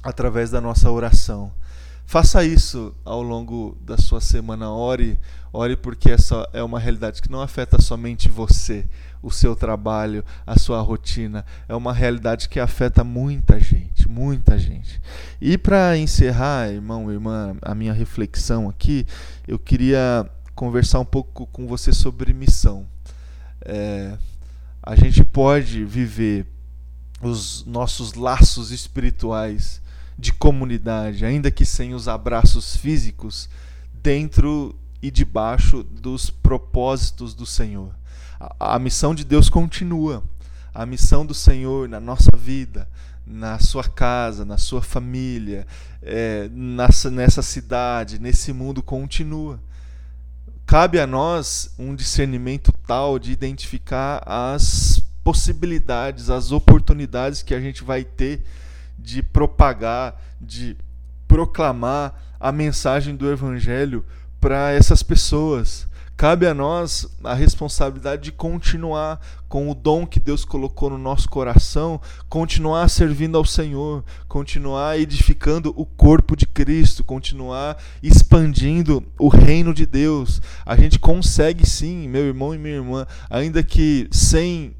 através 0.02 0.50
da 0.50 0.60
nossa 0.60 0.90
oração. 0.90 1.52
Faça 2.06 2.44
isso 2.44 2.94
ao 3.04 3.22
longo 3.22 3.76
da 3.80 3.96
sua 3.96 4.20
semana. 4.20 4.70
Ore, 4.70 5.18
ore 5.52 5.76
porque 5.76 6.10
essa 6.10 6.48
é 6.52 6.62
uma 6.62 6.78
realidade 6.78 7.20
que 7.20 7.30
não 7.30 7.40
afeta 7.40 7.80
somente 7.80 8.28
você, 8.28 8.86
o 9.22 9.30
seu 9.30 9.56
trabalho, 9.56 10.24
a 10.46 10.58
sua 10.58 10.80
rotina. 10.80 11.44
É 11.68 11.74
uma 11.74 11.92
realidade 11.92 12.48
que 12.48 12.60
afeta 12.60 13.02
muita 13.02 13.58
gente, 13.58 14.08
muita 14.08 14.58
gente. 14.58 15.00
E 15.40 15.56
para 15.56 15.96
encerrar, 15.96 16.70
irmão, 16.70 17.10
irmã, 17.10 17.56
a 17.62 17.74
minha 17.74 17.92
reflexão 17.92 18.68
aqui, 18.68 19.06
eu 19.48 19.58
queria 19.58 20.28
conversar 20.54 21.00
um 21.00 21.04
pouco 21.04 21.46
com 21.46 21.66
você 21.66 21.92
sobre 21.92 22.32
missão. 22.32 22.86
É, 23.64 24.16
a 24.82 24.94
gente 24.94 25.24
pode 25.24 25.84
viver 25.84 26.46
os 27.22 27.64
nossos 27.64 28.12
laços 28.14 28.70
espirituais 28.70 29.82
de 30.18 30.32
comunidade, 30.32 31.24
ainda 31.24 31.50
que 31.50 31.64
sem 31.64 31.94
os 31.94 32.08
abraços 32.08 32.76
físicos, 32.76 33.48
dentro 33.92 34.74
e 35.02 35.10
debaixo 35.10 35.82
dos 35.82 36.30
propósitos 36.30 37.34
do 37.34 37.44
Senhor. 37.44 37.94
A, 38.38 38.76
a 38.76 38.78
missão 38.78 39.14
de 39.14 39.24
Deus 39.24 39.48
continua. 39.48 40.22
A 40.74 40.84
missão 40.84 41.24
do 41.24 41.34
Senhor 41.34 41.88
na 41.88 42.00
nossa 42.00 42.36
vida, 42.36 42.88
na 43.26 43.58
sua 43.58 43.84
casa, 43.84 44.44
na 44.44 44.58
sua 44.58 44.82
família, 44.82 45.66
é, 46.02 46.48
nessa, 46.52 47.10
nessa 47.10 47.42
cidade, 47.42 48.18
nesse 48.18 48.52
mundo 48.52 48.82
continua. 48.82 49.60
Cabe 50.66 50.98
a 50.98 51.06
nós 51.06 51.74
um 51.78 51.94
discernimento 51.94 52.72
tal 52.86 53.18
de 53.18 53.30
identificar 53.30 54.22
as 54.26 55.00
possibilidades, 55.22 56.28
as 56.28 56.52
oportunidades 56.52 57.42
que 57.42 57.54
a 57.54 57.60
gente 57.60 57.84
vai 57.84 58.04
ter 58.04 58.42
de 58.98 59.22
propagar, 59.22 60.20
de 60.40 60.76
proclamar 61.26 62.14
a 62.38 62.52
mensagem 62.52 63.16
do 63.16 63.30
Evangelho 63.30 64.04
para 64.40 64.70
essas 64.72 65.02
pessoas. 65.02 65.88
Cabe 66.16 66.46
a 66.46 66.54
nós 66.54 67.08
a 67.24 67.34
responsabilidade 67.34 68.22
de 68.22 68.32
continuar 68.32 69.20
com 69.48 69.68
o 69.68 69.74
dom 69.74 70.06
que 70.06 70.20
Deus 70.20 70.44
colocou 70.44 70.88
no 70.88 70.98
nosso 70.98 71.28
coração, 71.28 72.00
continuar 72.28 72.88
servindo 72.88 73.36
ao 73.36 73.44
Senhor, 73.44 74.04
continuar 74.28 74.96
edificando 74.96 75.74
o 75.76 75.84
corpo 75.84 76.36
de 76.36 76.46
Cristo, 76.46 77.02
continuar 77.02 77.78
expandindo 78.00 79.02
o 79.18 79.26
reino 79.28 79.74
de 79.74 79.86
Deus. 79.86 80.40
A 80.64 80.76
gente 80.76 81.00
consegue 81.00 81.68
sim, 81.68 82.08
meu 82.08 82.26
irmão 82.26 82.54
e 82.54 82.58
minha 82.58 82.76
irmã, 82.76 83.06
ainda 83.28 83.60
que 83.62 84.06
sem 84.12 84.76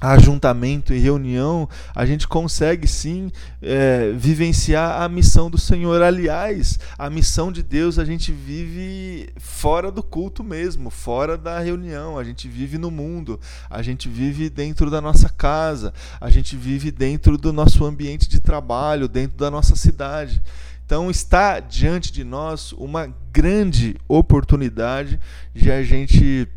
ajuntamento 0.00 0.94
e 0.94 0.98
reunião, 0.98 1.68
a 1.94 2.06
gente 2.06 2.28
consegue 2.28 2.86
sim 2.86 3.30
é, 3.60 4.12
vivenciar 4.16 5.02
a 5.02 5.08
missão 5.08 5.50
do 5.50 5.58
Senhor. 5.58 6.00
Aliás, 6.02 6.78
a 6.96 7.10
missão 7.10 7.50
de 7.50 7.62
Deus 7.62 7.98
a 7.98 8.04
gente 8.04 8.32
vive 8.32 9.28
fora 9.38 9.90
do 9.90 10.02
culto 10.02 10.44
mesmo, 10.44 10.90
fora 10.90 11.36
da 11.36 11.58
reunião. 11.58 12.18
A 12.18 12.24
gente 12.24 12.48
vive 12.48 12.78
no 12.78 12.90
mundo, 12.90 13.40
a 13.68 13.82
gente 13.82 14.08
vive 14.08 14.48
dentro 14.48 14.90
da 14.90 15.00
nossa 15.00 15.28
casa, 15.28 15.92
a 16.20 16.30
gente 16.30 16.56
vive 16.56 16.90
dentro 16.90 17.36
do 17.36 17.52
nosso 17.52 17.84
ambiente 17.84 18.28
de 18.28 18.40
trabalho, 18.40 19.08
dentro 19.08 19.36
da 19.36 19.50
nossa 19.50 19.74
cidade. 19.74 20.40
Então 20.86 21.10
está 21.10 21.60
diante 21.60 22.10
de 22.10 22.24
nós 22.24 22.72
uma 22.72 23.12
grande 23.30 23.96
oportunidade 24.08 25.20
de 25.54 25.70
a 25.70 25.82
gente 25.82 26.48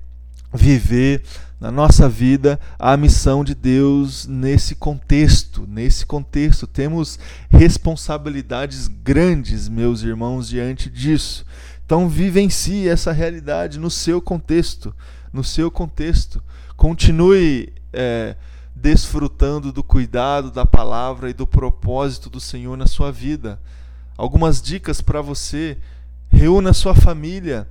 viver 0.54 1.24
na 1.60 1.70
nossa 1.70 2.10
vida 2.10 2.60
a 2.80 2.98
missão 2.98 3.44
de 3.44 3.54
Deus 3.54 4.26
nesse 4.26 4.74
contexto. 4.74 5.66
Nesse 5.68 6.06
contexto, 6.06 6.66
temos 6.66 7.20
responsabilidades 7.50 8.88
grandes, 8.88 9.70
meus 9.70 10.02
irmãos, 10.02 10.50
diante 10.50 10.90
disso. 10.90 11.46
Então, 11.86 12.10
vivencie 12.10 12.88
essa 12.90 13.12
realidade 13.12 13.78
no 13.78 13.92
seu 13.92 14.22
contexto. 14.22 14.94
No 15.32 15.44
seu 15.44 15.70
contexto. 15.70 16.42
Continue 16.76 17.72
é, 17.94 18.36
desfrutando 18.76 19.72
do 19.72 19.84
cuidado 19.84 20.50
da 20.50 20.66
palavra 20.66 21.30
e 21.30 21.34
do 21.34 21.46
propósito 21.46 22.30
do 22.30 22.40
Senhor 22.40 22.76
na 22.76 22.88
sua 22.88 23.12
vida. 23.12 23.60
Algumas 24.18 24.62
dicas 24.62 25.00
para 25.00 25.22
você: 25.22 25.78
reúna 26.32 26.74
sua 26.74 26.96
família 26.96 27.68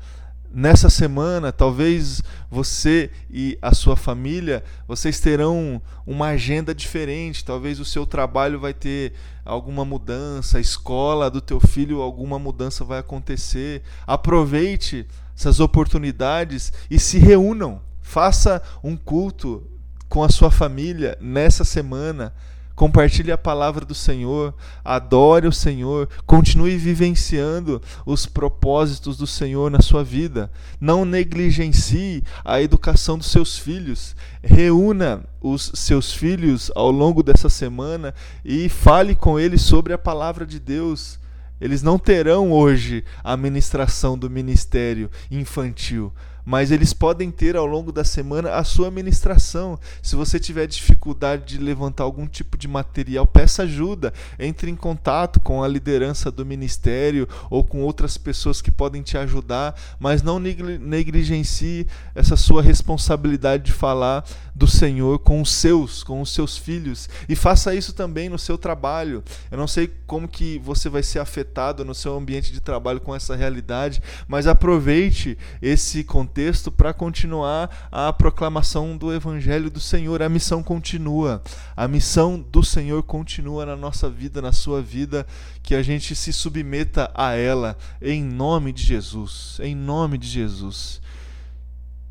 nessa 0.53 0.91
semana, 0.91 1.53
talvez 1.53 2.23
você 2.51 3.11
e 3.31 3.59
a 3.63 3.73
sua 3.75 3.97
família, 3.97 4.65
vocês 4.87 5.21
terão 5.21 5.81
uma 6.07 6.29
agenda 6.29 6.75
diferente, 6.75 7.45
talvez 7.45 7.79
o 7.79 7.85
seu 7.85 8.05
trabalho 8.05 8.59
vai 8.59 8.75
ter 8.75 9.13
alguma 9.45 9.85
mudança, 9.85 10.59
a 10.59 10.61
escola 10.61 11.31
do 11.31 11.41
teu 11.41 11.61
filho, 11.61 12.01
alguma 12.01 12.39
mudança 12.39 12.85
vai 12.85 12.99
acontecer. 12.99 13.83
Aproveite 14.07 15.07
essas 15.37 15.61
oportunidades 15.61 16.73
e 16.91 16.99
se 16.99 17.19
reúnam. 17.19 17.81
Faça 18.03 18.63
um 18.83 18.97
culto 18.97 19.63
com 20.09 20.25
a 20.25 20.29
sua 20.29 20.51
família 20.51 21.17
nessa 21.21 21.65
semana 21.65 22.35
compartilhe 22.81 23.31
a 23.31 23.37
palavra 23.37 23.85
do 23.85 23.95
Senhor, 23.95 24.55
adore 24.83 25.47
o 25.47 25.53
Senhor, 25.53 26.09
continue 26.25 26.79
vivenciando 26.79 27.83
os 28.07 28.25
propósitos 28.25 29.19
do 29.19 29.27
Senhor 29.27 29.71
na 29.71 29.83
sua 29.83 30.03
vida. 30.03 30.51
Não 30.81 31.05
negligencie 31.05 32.25
a 32.43 32.63
educação 32.63 33.19
dos 33.19 33.31
seus 33.31 33.59
filhos. 33.59 34.17
Reúna 34.43 35.23
os 35.43 35.71
seus 35.75 36.15
filhos 36.15 36.73
ao 36.75 36.91
longo 36.91 37.23
dessa 37.23 37.51
semana 37.51 38.15
e 38.43 38.67
fale 38.71 39.15
com 39.15 39.39
eles 39.39 39.61
sobre 39.61 39.93
a 39.93 39.99
palavra 39.99 40.47
de 40.47 40.59
Deus. 40.59 41.21
Eles 41.61 41.83
não 41.83 41.99
terão 41.99 42.51
hoje 42.51 43.05
a 43.23 43.37
ministração 43.37 44.17
do 44.17 44.31
ministério 44.31 45.11
infantil, 45.31 46.11
mas 46.51 46.73
eles 46.73 46.93
podem 46.93 47.31
ter 47.31 47.55
ao 47.55 47.65
longo 47.65 47.93
da 47.93 48.03
semana 48.03 48.57
a 48.57 48.65
sua 48.65 48.91
ministração. 48.91 49.79
Se 50.03 50.17
você 50.17 50.37
tiver 50.41 50.67
dificuldade 50.67 51.45
de 51.45 51.63
levantar 51.63 52.03
algum 52.03 52.27
tipo 52.27 52.59
de 52.59 52.67
material, 52.67 53.25
peça 53.25 53.63
ajuda. 53.63 54.13
Entre 54.37 54.69
em 54.69 54.75
contato 54.75 55.39
com 55.39 55.63
a 55.63 55.69
liderança 55.69 56.29
do 56.29 56.45
ministério 56.45 57.29
ou 57.49 57.63
com 57.63 57.83
outras 57.83 58.19
pessoas 58.19 58.61
que 58.61 58.69
podem 58.73 59.01
te 59.01 59.17
ajudar, 59.17 59.81
mas 60.01 60.25
não 60.25 60.41
negligencie 60.41 61.87
essa 62.17 62.35
sua 62.35 62.63
responsabilidade 62.63 63.67
de 63.67 63.73
falar 63.73 64.25
do 64.53 64.67
Senhor 64.67 65.21
com 65.21 65.41
os 65.41 65.53
seus, 65.53 66.03
com 66.03 66.21
os 66.21 66.35
seus 66.35 66.59
filhos 66.59 67.09
e 67.29 67.37
faça 67.37 67.77
isso 67.77 67.93
também 67.93 68.29
no 68.29 68.39
seu 68.41 68.59
trabalho. 68.59 69.23
Eu 69.53 69.57
não 69.57 69.69
sei 69.69 69.89
como 70.05 70.27
que 70.27 70.59
você 70.59 70.89
vai 70.89 71.05
ser 71.05 71.21
afetado 71.21 71.85
no 71.85 71.95
seu 71.95 72.17
ambiente 72.17 72.53
de 72.53 72.61
trabalho 72.61 73.01
com 73.01 73.15
essa 73.15 73.37
realidade, 73.37 74.03
mas 74.27 74.49
aproveite 74.49 75.39
esse 75.63 76.03
contexto 76.03 76.40
texto 76.41 76.73
para 76.73 76.95
continuar 76.95 77.89
a 77.93 78.11
proclamação 78.11 78.97
do 78.97 79.13
Evangelho 79.13 79.71
do 79.71 79.79
Senhor. 79.79 80.23
A 80.23 80.29
missão 80.29 80.63
continua. 80.63 81.43
A 81.77 81.87
missão 81.87 82.41
do 82.41 82.65
Senhor 82.65 83.03
continua 83.03 83.67
na 83.67 83.77
nossa 83.77 84.09
vida, 84.09 84.41
na 84.41 84.51
sua 84.51 84.81
vida, 84.81 85.27
que 85.63 85.75
a 85.75 85.83
gente 85.83 86.17
se 86.17 86.33
submeta 86.33 87.11
a 87.15 87.35
ela, 87.35 87.77
em 88.01 88.25
nome 88.25 88.73
de 88.73 88.83
Jesus. 88.83 89.59
Em 89.63 89.75
nome 89.75 90.17
de 90.17 90.27
Jesus. 90.27 91.03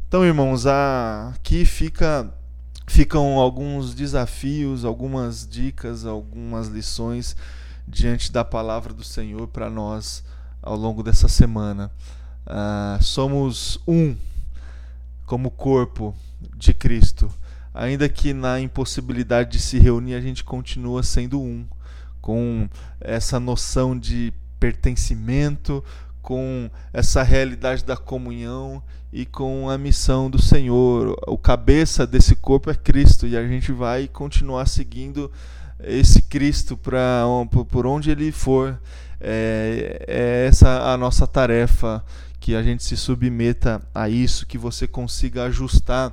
Então, 0.07 0.23
irmãos, 0.23 0.67
aqui 0.67 1.65
fica 1.65 2.31
ficam 2.85 3.39
alguns 3.39 3.95
desafios, 3.95 4.85
algumas 4.85 5.47
dicas, 5.47 6.05
algumas 6.05 6.67
lições 6.67 7.35
diante 7.87 8.31
da 8.31 8.45
palavra 8.45 8.93
do 8.93 9.03
Senhor 9.03 9.47
para 9.47 9.71
nós 9.71 10.23
ao 10.61 10.75
longo 10.75 11.01
dessa 11.01 11.27
semana. 11.27 11.91
Uh, 12.49 13.01
somos 13.03 13.79
um 13.88 14.15
como 15.25 15.51
corpo 15.51 16.15
de 16.57 16.73
Cristo. 16.73 17.31
Ainda 17.71 18.09
que 18.09 18.33
na 18.33 18.59
impossibilidade 18.59 19.51
de 19.51 19.59
se 19.59 19.77
reunir, 19.77 20.15
a 20.15 20.21
gente 20.21 20.43
continua 20.43 21.03
sendo 21.03 21.39
um, 21.39 21.65
com 22.19 22.67
essa 22.99 23.39
noção 23.39 23.97
de 23.97 24.33
pertencimento, 24.59 25.83
com 26.21 26.69
essa 26.91 27.21
realidade 27.21 27.85
da 27.85 27.95
comunhão 27.95 28.83
e 29.13 29.25
com 29.25 29.69
a 29.69 29.77
missão 29.77 30.29
do 30.29 30.41
Senhor. 30.41 31.15
O 31.27 31.38
cabeça 31.38 32.07
desse 32.07 32.35
corpo 32.35 32.71
é 32.71 32.75
Cristo 32.75 33.27
e 33.27 33.38
a 33.38 33.47
gente 33.47 33.71
vai 33.71 34.07
continuar 34.07 34.67
seguindo 34.67 35.31
esse 35.79 36.23
Cristo 36.23 36.75
para 36.75 37.23
por 37.69 37.85
onde 37.85 38.09
ele 38.09 38.31
for. 38.31 38.79
É, 39.21 40.05
é 40.07 40.47
essa 40.47 40.91
a 40.93 40.97
nossa 40.97 41.27
tarefa 41.27 42.03
que 42.49 42.55
a 42.55 42.63
gente 42.63 42.83
se 42.83 42.97
submeta 42.97 43.79
a 43.93 44.09
isso, 44.09 44.47
que 44.47 44.57
você 44.57 44.88
consiga 44.88 45.43
ajustar 45.43 46.12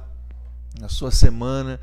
a 0.82 0.86
sua 0.86 1.10
semana 1.10 1.80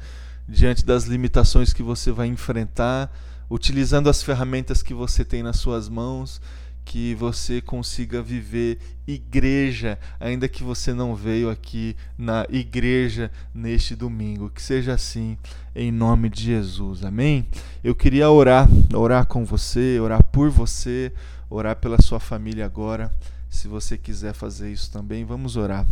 diante 0.47 0.85
das 0.85 1.05
limitações 1.05 1.73
que 1.73 1.81
você 1.81 2.11
vai 2.11 2.27
enfrentar, 2.27 3.11
utilizando 3.49 4.11
as 4.11 4.21
ferramentas 4.21 4.83
que 4.83 4.93
você 4.93 5.25
tem 5.25 5.41
nas 5.41 5.57
suas 5.57 5.89
mãos, 5.89 6.39
que 6.85 7.15
você 7.15 7.61
consiga 7.61 8.21
viver 8.21 8.77
igreja, 9.07 9.97
ainda 10.19 10.47
que 10.47 10.63
você 10.63 10.93
não 10.93 11.15
veio 11.15 11.49
aqui 11.49 11.95
na 12.15 12.45
igreja 12.47 13.31
neste 13.55 13.95
domingo. 13.95 14.51
Que 14.51 14.61
seja 14.61 14.93
assim, 14.93 15.35
em 15.75 15.91
nome 15.91 16.29
de 16.29 16.43
Jesus. 16.43 17.03
Amém? 17.03 17.47
Eu 17.83 17.95
queria 17.95 18.29
orar, 18.29 18.69
orar 18.93 19.25
com 19.25 19.43
você, 19.43 19.99
orar 19.99 20.23
por 20.23 20.51
você, 20.51 21.11
orar 21.49 21.75
pela 21.75 21.99
sua 21.99 22.19
família 22.19 22.67
agora. 22.67 23.11
Se 23.53 23.67
você 23.67 23.99
quiser 23.99 24.33
fazer 24.33 24.73
isso 24.73 24.91
também, 24.91 25.23
vamos 25.23 25.55
orar. 25.55 25.85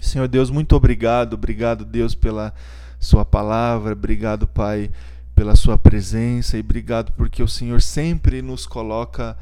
Senhor 0.00 0.26
Deus, 0.26 0.48
muito 0.48 0.74
obrigado. 0.74 1.34
Obrigado, 1.34 1.84
Deus, 1.84 2.14
pela 2.14 2.52
Sua 2.98 3.26
palavra. 3.26 3.92
Obrigado, 3.92 4.48
Pai, 4.48 4.90
pela 5.34 5.54
Sua 5.54 5.76
presença. 5.76 6.56
E 6.56 6.60
obrigado 6.60 7.12
porque 7.12 7.42
o 7.42 7.46
Senhor 7.46 7.82
sempre 7.82 8.40
nos 8.40 8.66
coloca 8.66 9.36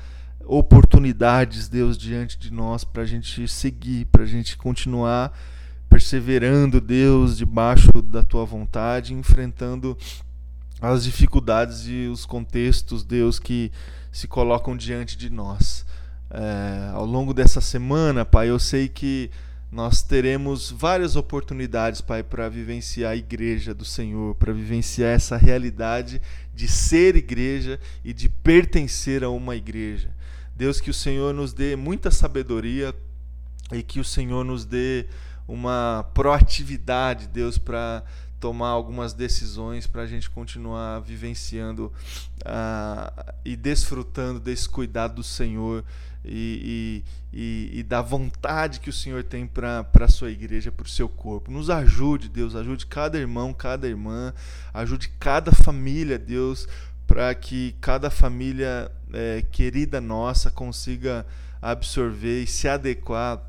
oportunidades, 0.45 1.69
Deus, 1.69 1.97
diante 1.97 2.37
de 2.37 2.53
nós 2.53 2.83
para 2.83 3.05
a 3.05 3.07
gente 3.07 3.47
seguir, 3.47 4.07
para 4.07 4.25
a 4.25 4.27
gente 4.27 4.57
continuar 4.57 5.33
perseverando, 5.89 6.81
Deus, 6.81 7.39
debaixo 7.39 8.03
da 8.03 8.25
Tua 8.25 8.45
vontade, 8.45 9.15
enfrentando 9.15 9.97
as 10.83 11.05
dificuldades 11.05 11.87
e 11.87 12.09
os 12.09 12.27
contextos, 12.27 13.05
Deus, 13.05 13.39
que 13.39 13.71
se 14.11 14.27
colocam 14.27 14.77
diante 14.77 15.17
de 15.17 15.31
nós 15.31 15.87
é, 16.31 16.91
ao 16.93 17.05
longo 17.05 17.33
dessa 17.33 17.61
semana, 17.61 18.25
Pai, 18.25 18.51
eu 18.51 18.59
sei 18.59 18.89
que 18.89 19.31
nós 19.71 20.03
teremos 20.03 20.71
várias 20.71 21.17
oportunidades, 21.17 22.01
Pai, 22.01 22.23
para 22.23 22.49
vivenciar 22.49 23.13
a 23.13 23.17
igreja 23.17 23.75
do 23.75 23.85
Senhor, 23.85 24.35
para 24.37 24.53
vivenciar 24.53 25.11
essa 25.11 25.37
realidade 25.37 26.21
de 26.55 26.69
ser 26.69 27.17
igreja 27.17 27.79
e 28.05 28.13
de 28.13 28.29
pertencer 28.29 29.23
a 29.23 29.31
uma 29.31 29.57
igreja. 29.57 30.11
Deus, 30.55 30.81
que 30.81 30.91
o 30.91 30.95
Senhor 30.95 31.35
nos 31.35 31.53
dê 31.53 31.77
muita 31.77 32.11
sabedoria 32.11 32.95
e 33.73 33.83
que 33.83 34.01
o 34.01 34.05
Senhor 34.05 34.45
nos 34.45 34.65
dê 34.65 35.07
uma 35.47 36.09
proatividade, 36.15 37.29
Deus, 37.29 37.59
para 37.59 38.03
tomar 38.41 38.69
algumas 38.69 39.13
decisões 39.13 39.87
para 39.87 40.03
a 40.03 40.07
gente 40.07 40.29
continuar 40.31 41.01
vivenciando 41.01 41.93
uh, 42.43 43.35
e 43.45 43.57
desfrutando 43.57 44.39
desse 44.39 44.69
cuidado 44.69 45.17
do 45.17 45.23
Senhor 45.23 45.85
e, 46.27 47.05
e, 47.33 47.79
e 47.79 47.83
da 47.83 48.03
vontade 48.03 48.81
que 48.81 48.91
o 48.91 48.93
Senhor 48.93 49.23
tem 49.25 49.47
para 49.47 49.87
a 50.01 50.09
sua 50.09 50.31
igreja, 50.31 50.73
para 50.73 50.87
o 50.87 50.89
seu 50.89 51.09
corpo. 51.09 51.51
Nos 51.51 51.71
ajude, 51.71 52.29
Deus, 52.29 52.55
ajude 52.55 52.87
cada 52.87 53.19
irmão, 53.19 53.53
cada 53.53 53.87
irmã, 53.87 54.33
ajude 54.75 55.09
cada 55.21 55.53
família, 55.53 56.19
Deus, 56.19 56.69
para 57.07 57.35
que 57.35 57.75
cada 57.81 58.11
família 58.11 58.91
é, 59.13 59.43
querida 59.51 60.01
nossa 60.01 60.51
consiga 60.51 61.27
absorver 61.63 62.43
e 62.43 62.47
se 62.47 62.69
adequar 62.69 63.41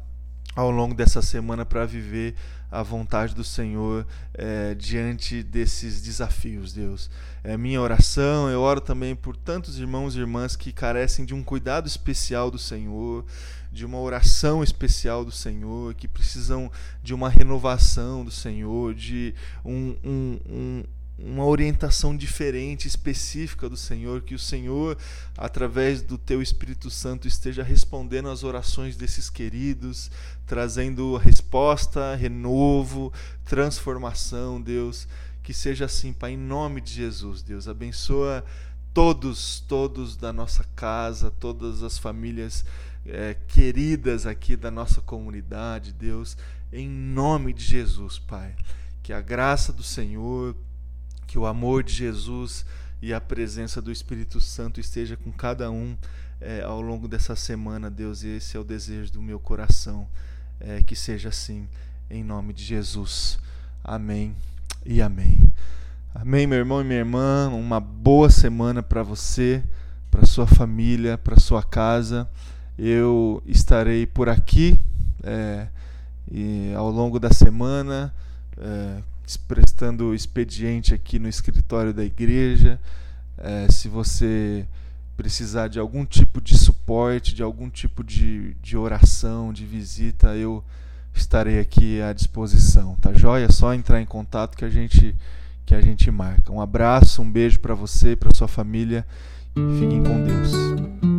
ao 0.57 0.71
longo 0.71 0.95
dessa 0.95 1.21
semana 1.21 1.63
para 1.63 1.85
viver 1.85 2.33
a 2.71 2.81
vontade 2.81 3.35
do 3.35 3.43
Senhor 3.43 4.07
é, 4.33 4.73
diante 4.73 5.43
desses 5.43 6.01
desafios, 6.01 6.73
Deus. 6.73 7.11
É 7.43 7.55
minha 7.55 7.79
oração, 7.79 8.49
eu 8.49 8.59
oro 8.61 8.81
também 8.81 9.15
por 9.15 9.37
tantos 9.37 9.77
irmãos 9.77 10.15
e 10.15 10.19
irmãs 10.19 10.55
que 10.55 10.73
carecem 10.73 11.25
de 11.25 11.35
um 11.35 11.43
cuidado 11.43 11.87
especial 11.87 12.49
do 12.49 12.57
Senhor, 12.57 13.23
de 13.71 13.85
uma 13.85 13.99
oração 13.99 14.63
especial 14.63 15.23
do 15.23 15.31
Senhor, 15.31 15.93
que 15.93 16.07
precisam 16.07 16.71
de 17.03 17.13
uma 17.13 17.29
renovação 17.29 18.25
do 18.25 18.31
Senhor, 18.31 18.95
de 18.95 19.35
um, 19.63 19.95
um, 20.03 20.39
um 20.49 20.83
uma 21.17 21.45
orientação 21.45 22.15
diferente, 22.15 22.87
específica 22.87 23.67
do 23.67 23.75
Senhor, 23.75 24.21
que 24.21 24.35
o 24.35 24.39
Senhor, 24.39 24.97
através 25.35 26.01
do 26.01 26.17
teu 26.17 26.41
Espírito 26.41 26.91
Santo, 26.91 27.27
esteja 27.27 27.63
respondendo 27.63 28.29
às 28.29 28.43
orações 28.43 28.95
desses 28.95 29.29
queridos, 29.29 30.11
trazendo 30.45 31.17
resposta, 31.17 32.15
renovo, 32.15 33.11
transformação, 33.43 34.61
Deus. 34.61 35.07
Que 35.41 35.53
seja 35.53 35.85
assim, 35.85 36.13
Pai, 36.13 36.33
em 36.33 36.37
nome 36.37 36.81
de 36.81 36.93
Jesus, 36.93 37.41
Deus. 37.41 37.67
Abençoa 37.67 38.43
todos, 38.93 39.59
todos 39.61 40.15
da 40.15 40.31
nossa 40.31 40.65
casa, 40.75 41.31
todas 41.31 41.81
as 41.81 41.97
famílias 41.97 42.63
é, 43.05 43.35
queridas 43.47 44.25
aqui 44.25 44.55
da 44.55 44.69
nossa 44.69 45.01
comunidade, 45.01 45.93
Deus, 45.93 46.37
em 46.71 46.89
nome 46.89 47.53
de 47.53 47.63
Jesus, 47.63 48.19
Pai. 48.19 48.55
Que 49.01 49.13
a 49.13 49.21
graça 49.21 49.71
do 49.71 49.83
Senhor, 49.83 50.55
que 51.27 51.37
o 51.37 51.45
amor 51.45 51.83
de 51.83 51.93
Jesus 51.93 52.65
e 53.01 53.13
a 53.13 53.21
presença 53.21 53.81
do 53.81 53.91
Espírito 53.91 54.39
Santo 54.39 54.79
esteja 54.79 55.15
com 55.15 55.31
cada 55.31 55.69
um 55.69 55.95
é, 56.39 56.61
ao 56.63 56.81
longo 56.81 57.07
dessa 57.07 57.35
semana, 57.35 57.91
Deus. 57.91 58.23
E 58.23 58.29
esse 58.29 58.55
é 58.55 58.59
o 58.59 58.63
desejo 58.63 59.11
do 59.11 59.21
meu 59.21 59.39
coração. 59.39 60.07
É, 60.59 60.81
que 60.81 60.95
seja 60.95 61.29
assim, 61.29 61.67
em 62.09 62.23
nome 62.23 62.53
de 62.53 62.63
Jesus. 62.63 63.37
Amém 63.83 64.35
e 64.85 65.01
amém. 65.01 65.51
Amém, 66.15 66.47
meu 66.47 66.57
irmão 66.57 66.81
e 66.81 66.83
minha 66.83 66.99
irmã. 66.99 67.49
Uma 67.49 67.79
boa 67.79 68.29
semana 68.29 68.81
para 68.81 69.03
você, 69.03 69.63
para 70.09 70.25
sua 70.25 70.47
família, 70.47 71.17
para 71.17 71.39
sua 71.39 71.61
casa. 71.61 72.27
Eu 72.77 73.43
estarei 73.45 74.07
por 74.07 74.29
aqui 74.29 74.79
é, 75.23 75.67
e 76.31 76.73
ao 76.75 76.89
longo 76.89 77.19
da 77.19 77.31
semana. 77.31 78.13
É, 78.57 79.03
prestando 79.35 80.13
expediente 80.13 80.93
aqui 80.93 81.19
no 81.19 81.27
escritório 81.27 81.93
da 81.93 82.05
igreja. 82.05 82.79
É, 83.37 83.67
se 83.69 83.89
você 83.89 84.65
precisar 85.17 85.67
de 85.67 85.79
algum 85.79 86.05
tipo 86.05 86.39
de 86.39 86.57
suporte, 86.57 87.33
de 87.33 87.41
algum 87.41 87.69
tipo 87.69 88.03
de, 88.03 88.53
de 88.61 88.77
oração, 88.77 89.51
de 89.51 89.65
visita, 89.65 90.35
eu 90.35 90.63
estarei 91.13 91.59
aqui 91.59 91.99
à 92.01 92.13
disposição, 92.13 92.95
tá 93.01 93.11
joia? 93.13 93.45
É 93.45 93.51
só 93.51 93.73
entrar 93.73 93.99
em 93.99 94.05
contato 94.05 94.55
que 94.55 94.63
a 94.63 94.69
gente 94.69 95.15
que 95.65 95.75
a 95.75 95.81
gente 95.81 96.09
marca. 96.09 96.49
Um 96.53 96.61
abraço, 96.61 97.21
um 97.21 97.29
beijo 97.29 97.59
para 97.59 97.73
você, 97.73 98.15
para 98.15 98.33
sua 98.33 98.47
família. 98.47 99.05
Fiquem 99.53 100.01
com 100.01 100.23
Deus. 100.23 101.16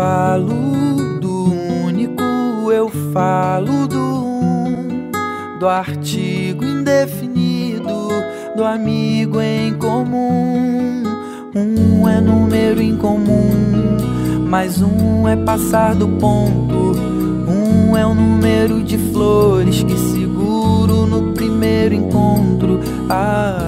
falo 0.00 1.18
do 1.20 1.52
único, 1.84 2.22
eu 2.72 2.88
falo 3.12 3.86
do 3.86 3.98
um, 3.98 5.10
do 5.58 5.68
artigo 5.68 6.64
indefinido, 6.64 8.08
do 8.56 8.64
amigo 8.64 9.42
em 9.42 9.74
comum. 9.74 11.02
Um 11.54 12.08
é 12.08 12.18
número 12.18 12.80
incomum, 12.80 13.50
mas 14.48 14.80
um 14.80 15.28
é 15.28 15.36
passar 15.36 15.94
do 15.94 16.08
ponto. 16.08 16.94
Um 17.46 17.94
é 17.94 18.06
o 18.06 18.14
número 18.14 18.82
de 18.82 18.96
flores 18.96 19.82
que 19.82 19.98
seguro 19.98 21.04
no 21.04 21.34
primeiro 21.34 21.94
encontro. 21.94 22.80
Ah, 23.10 23.59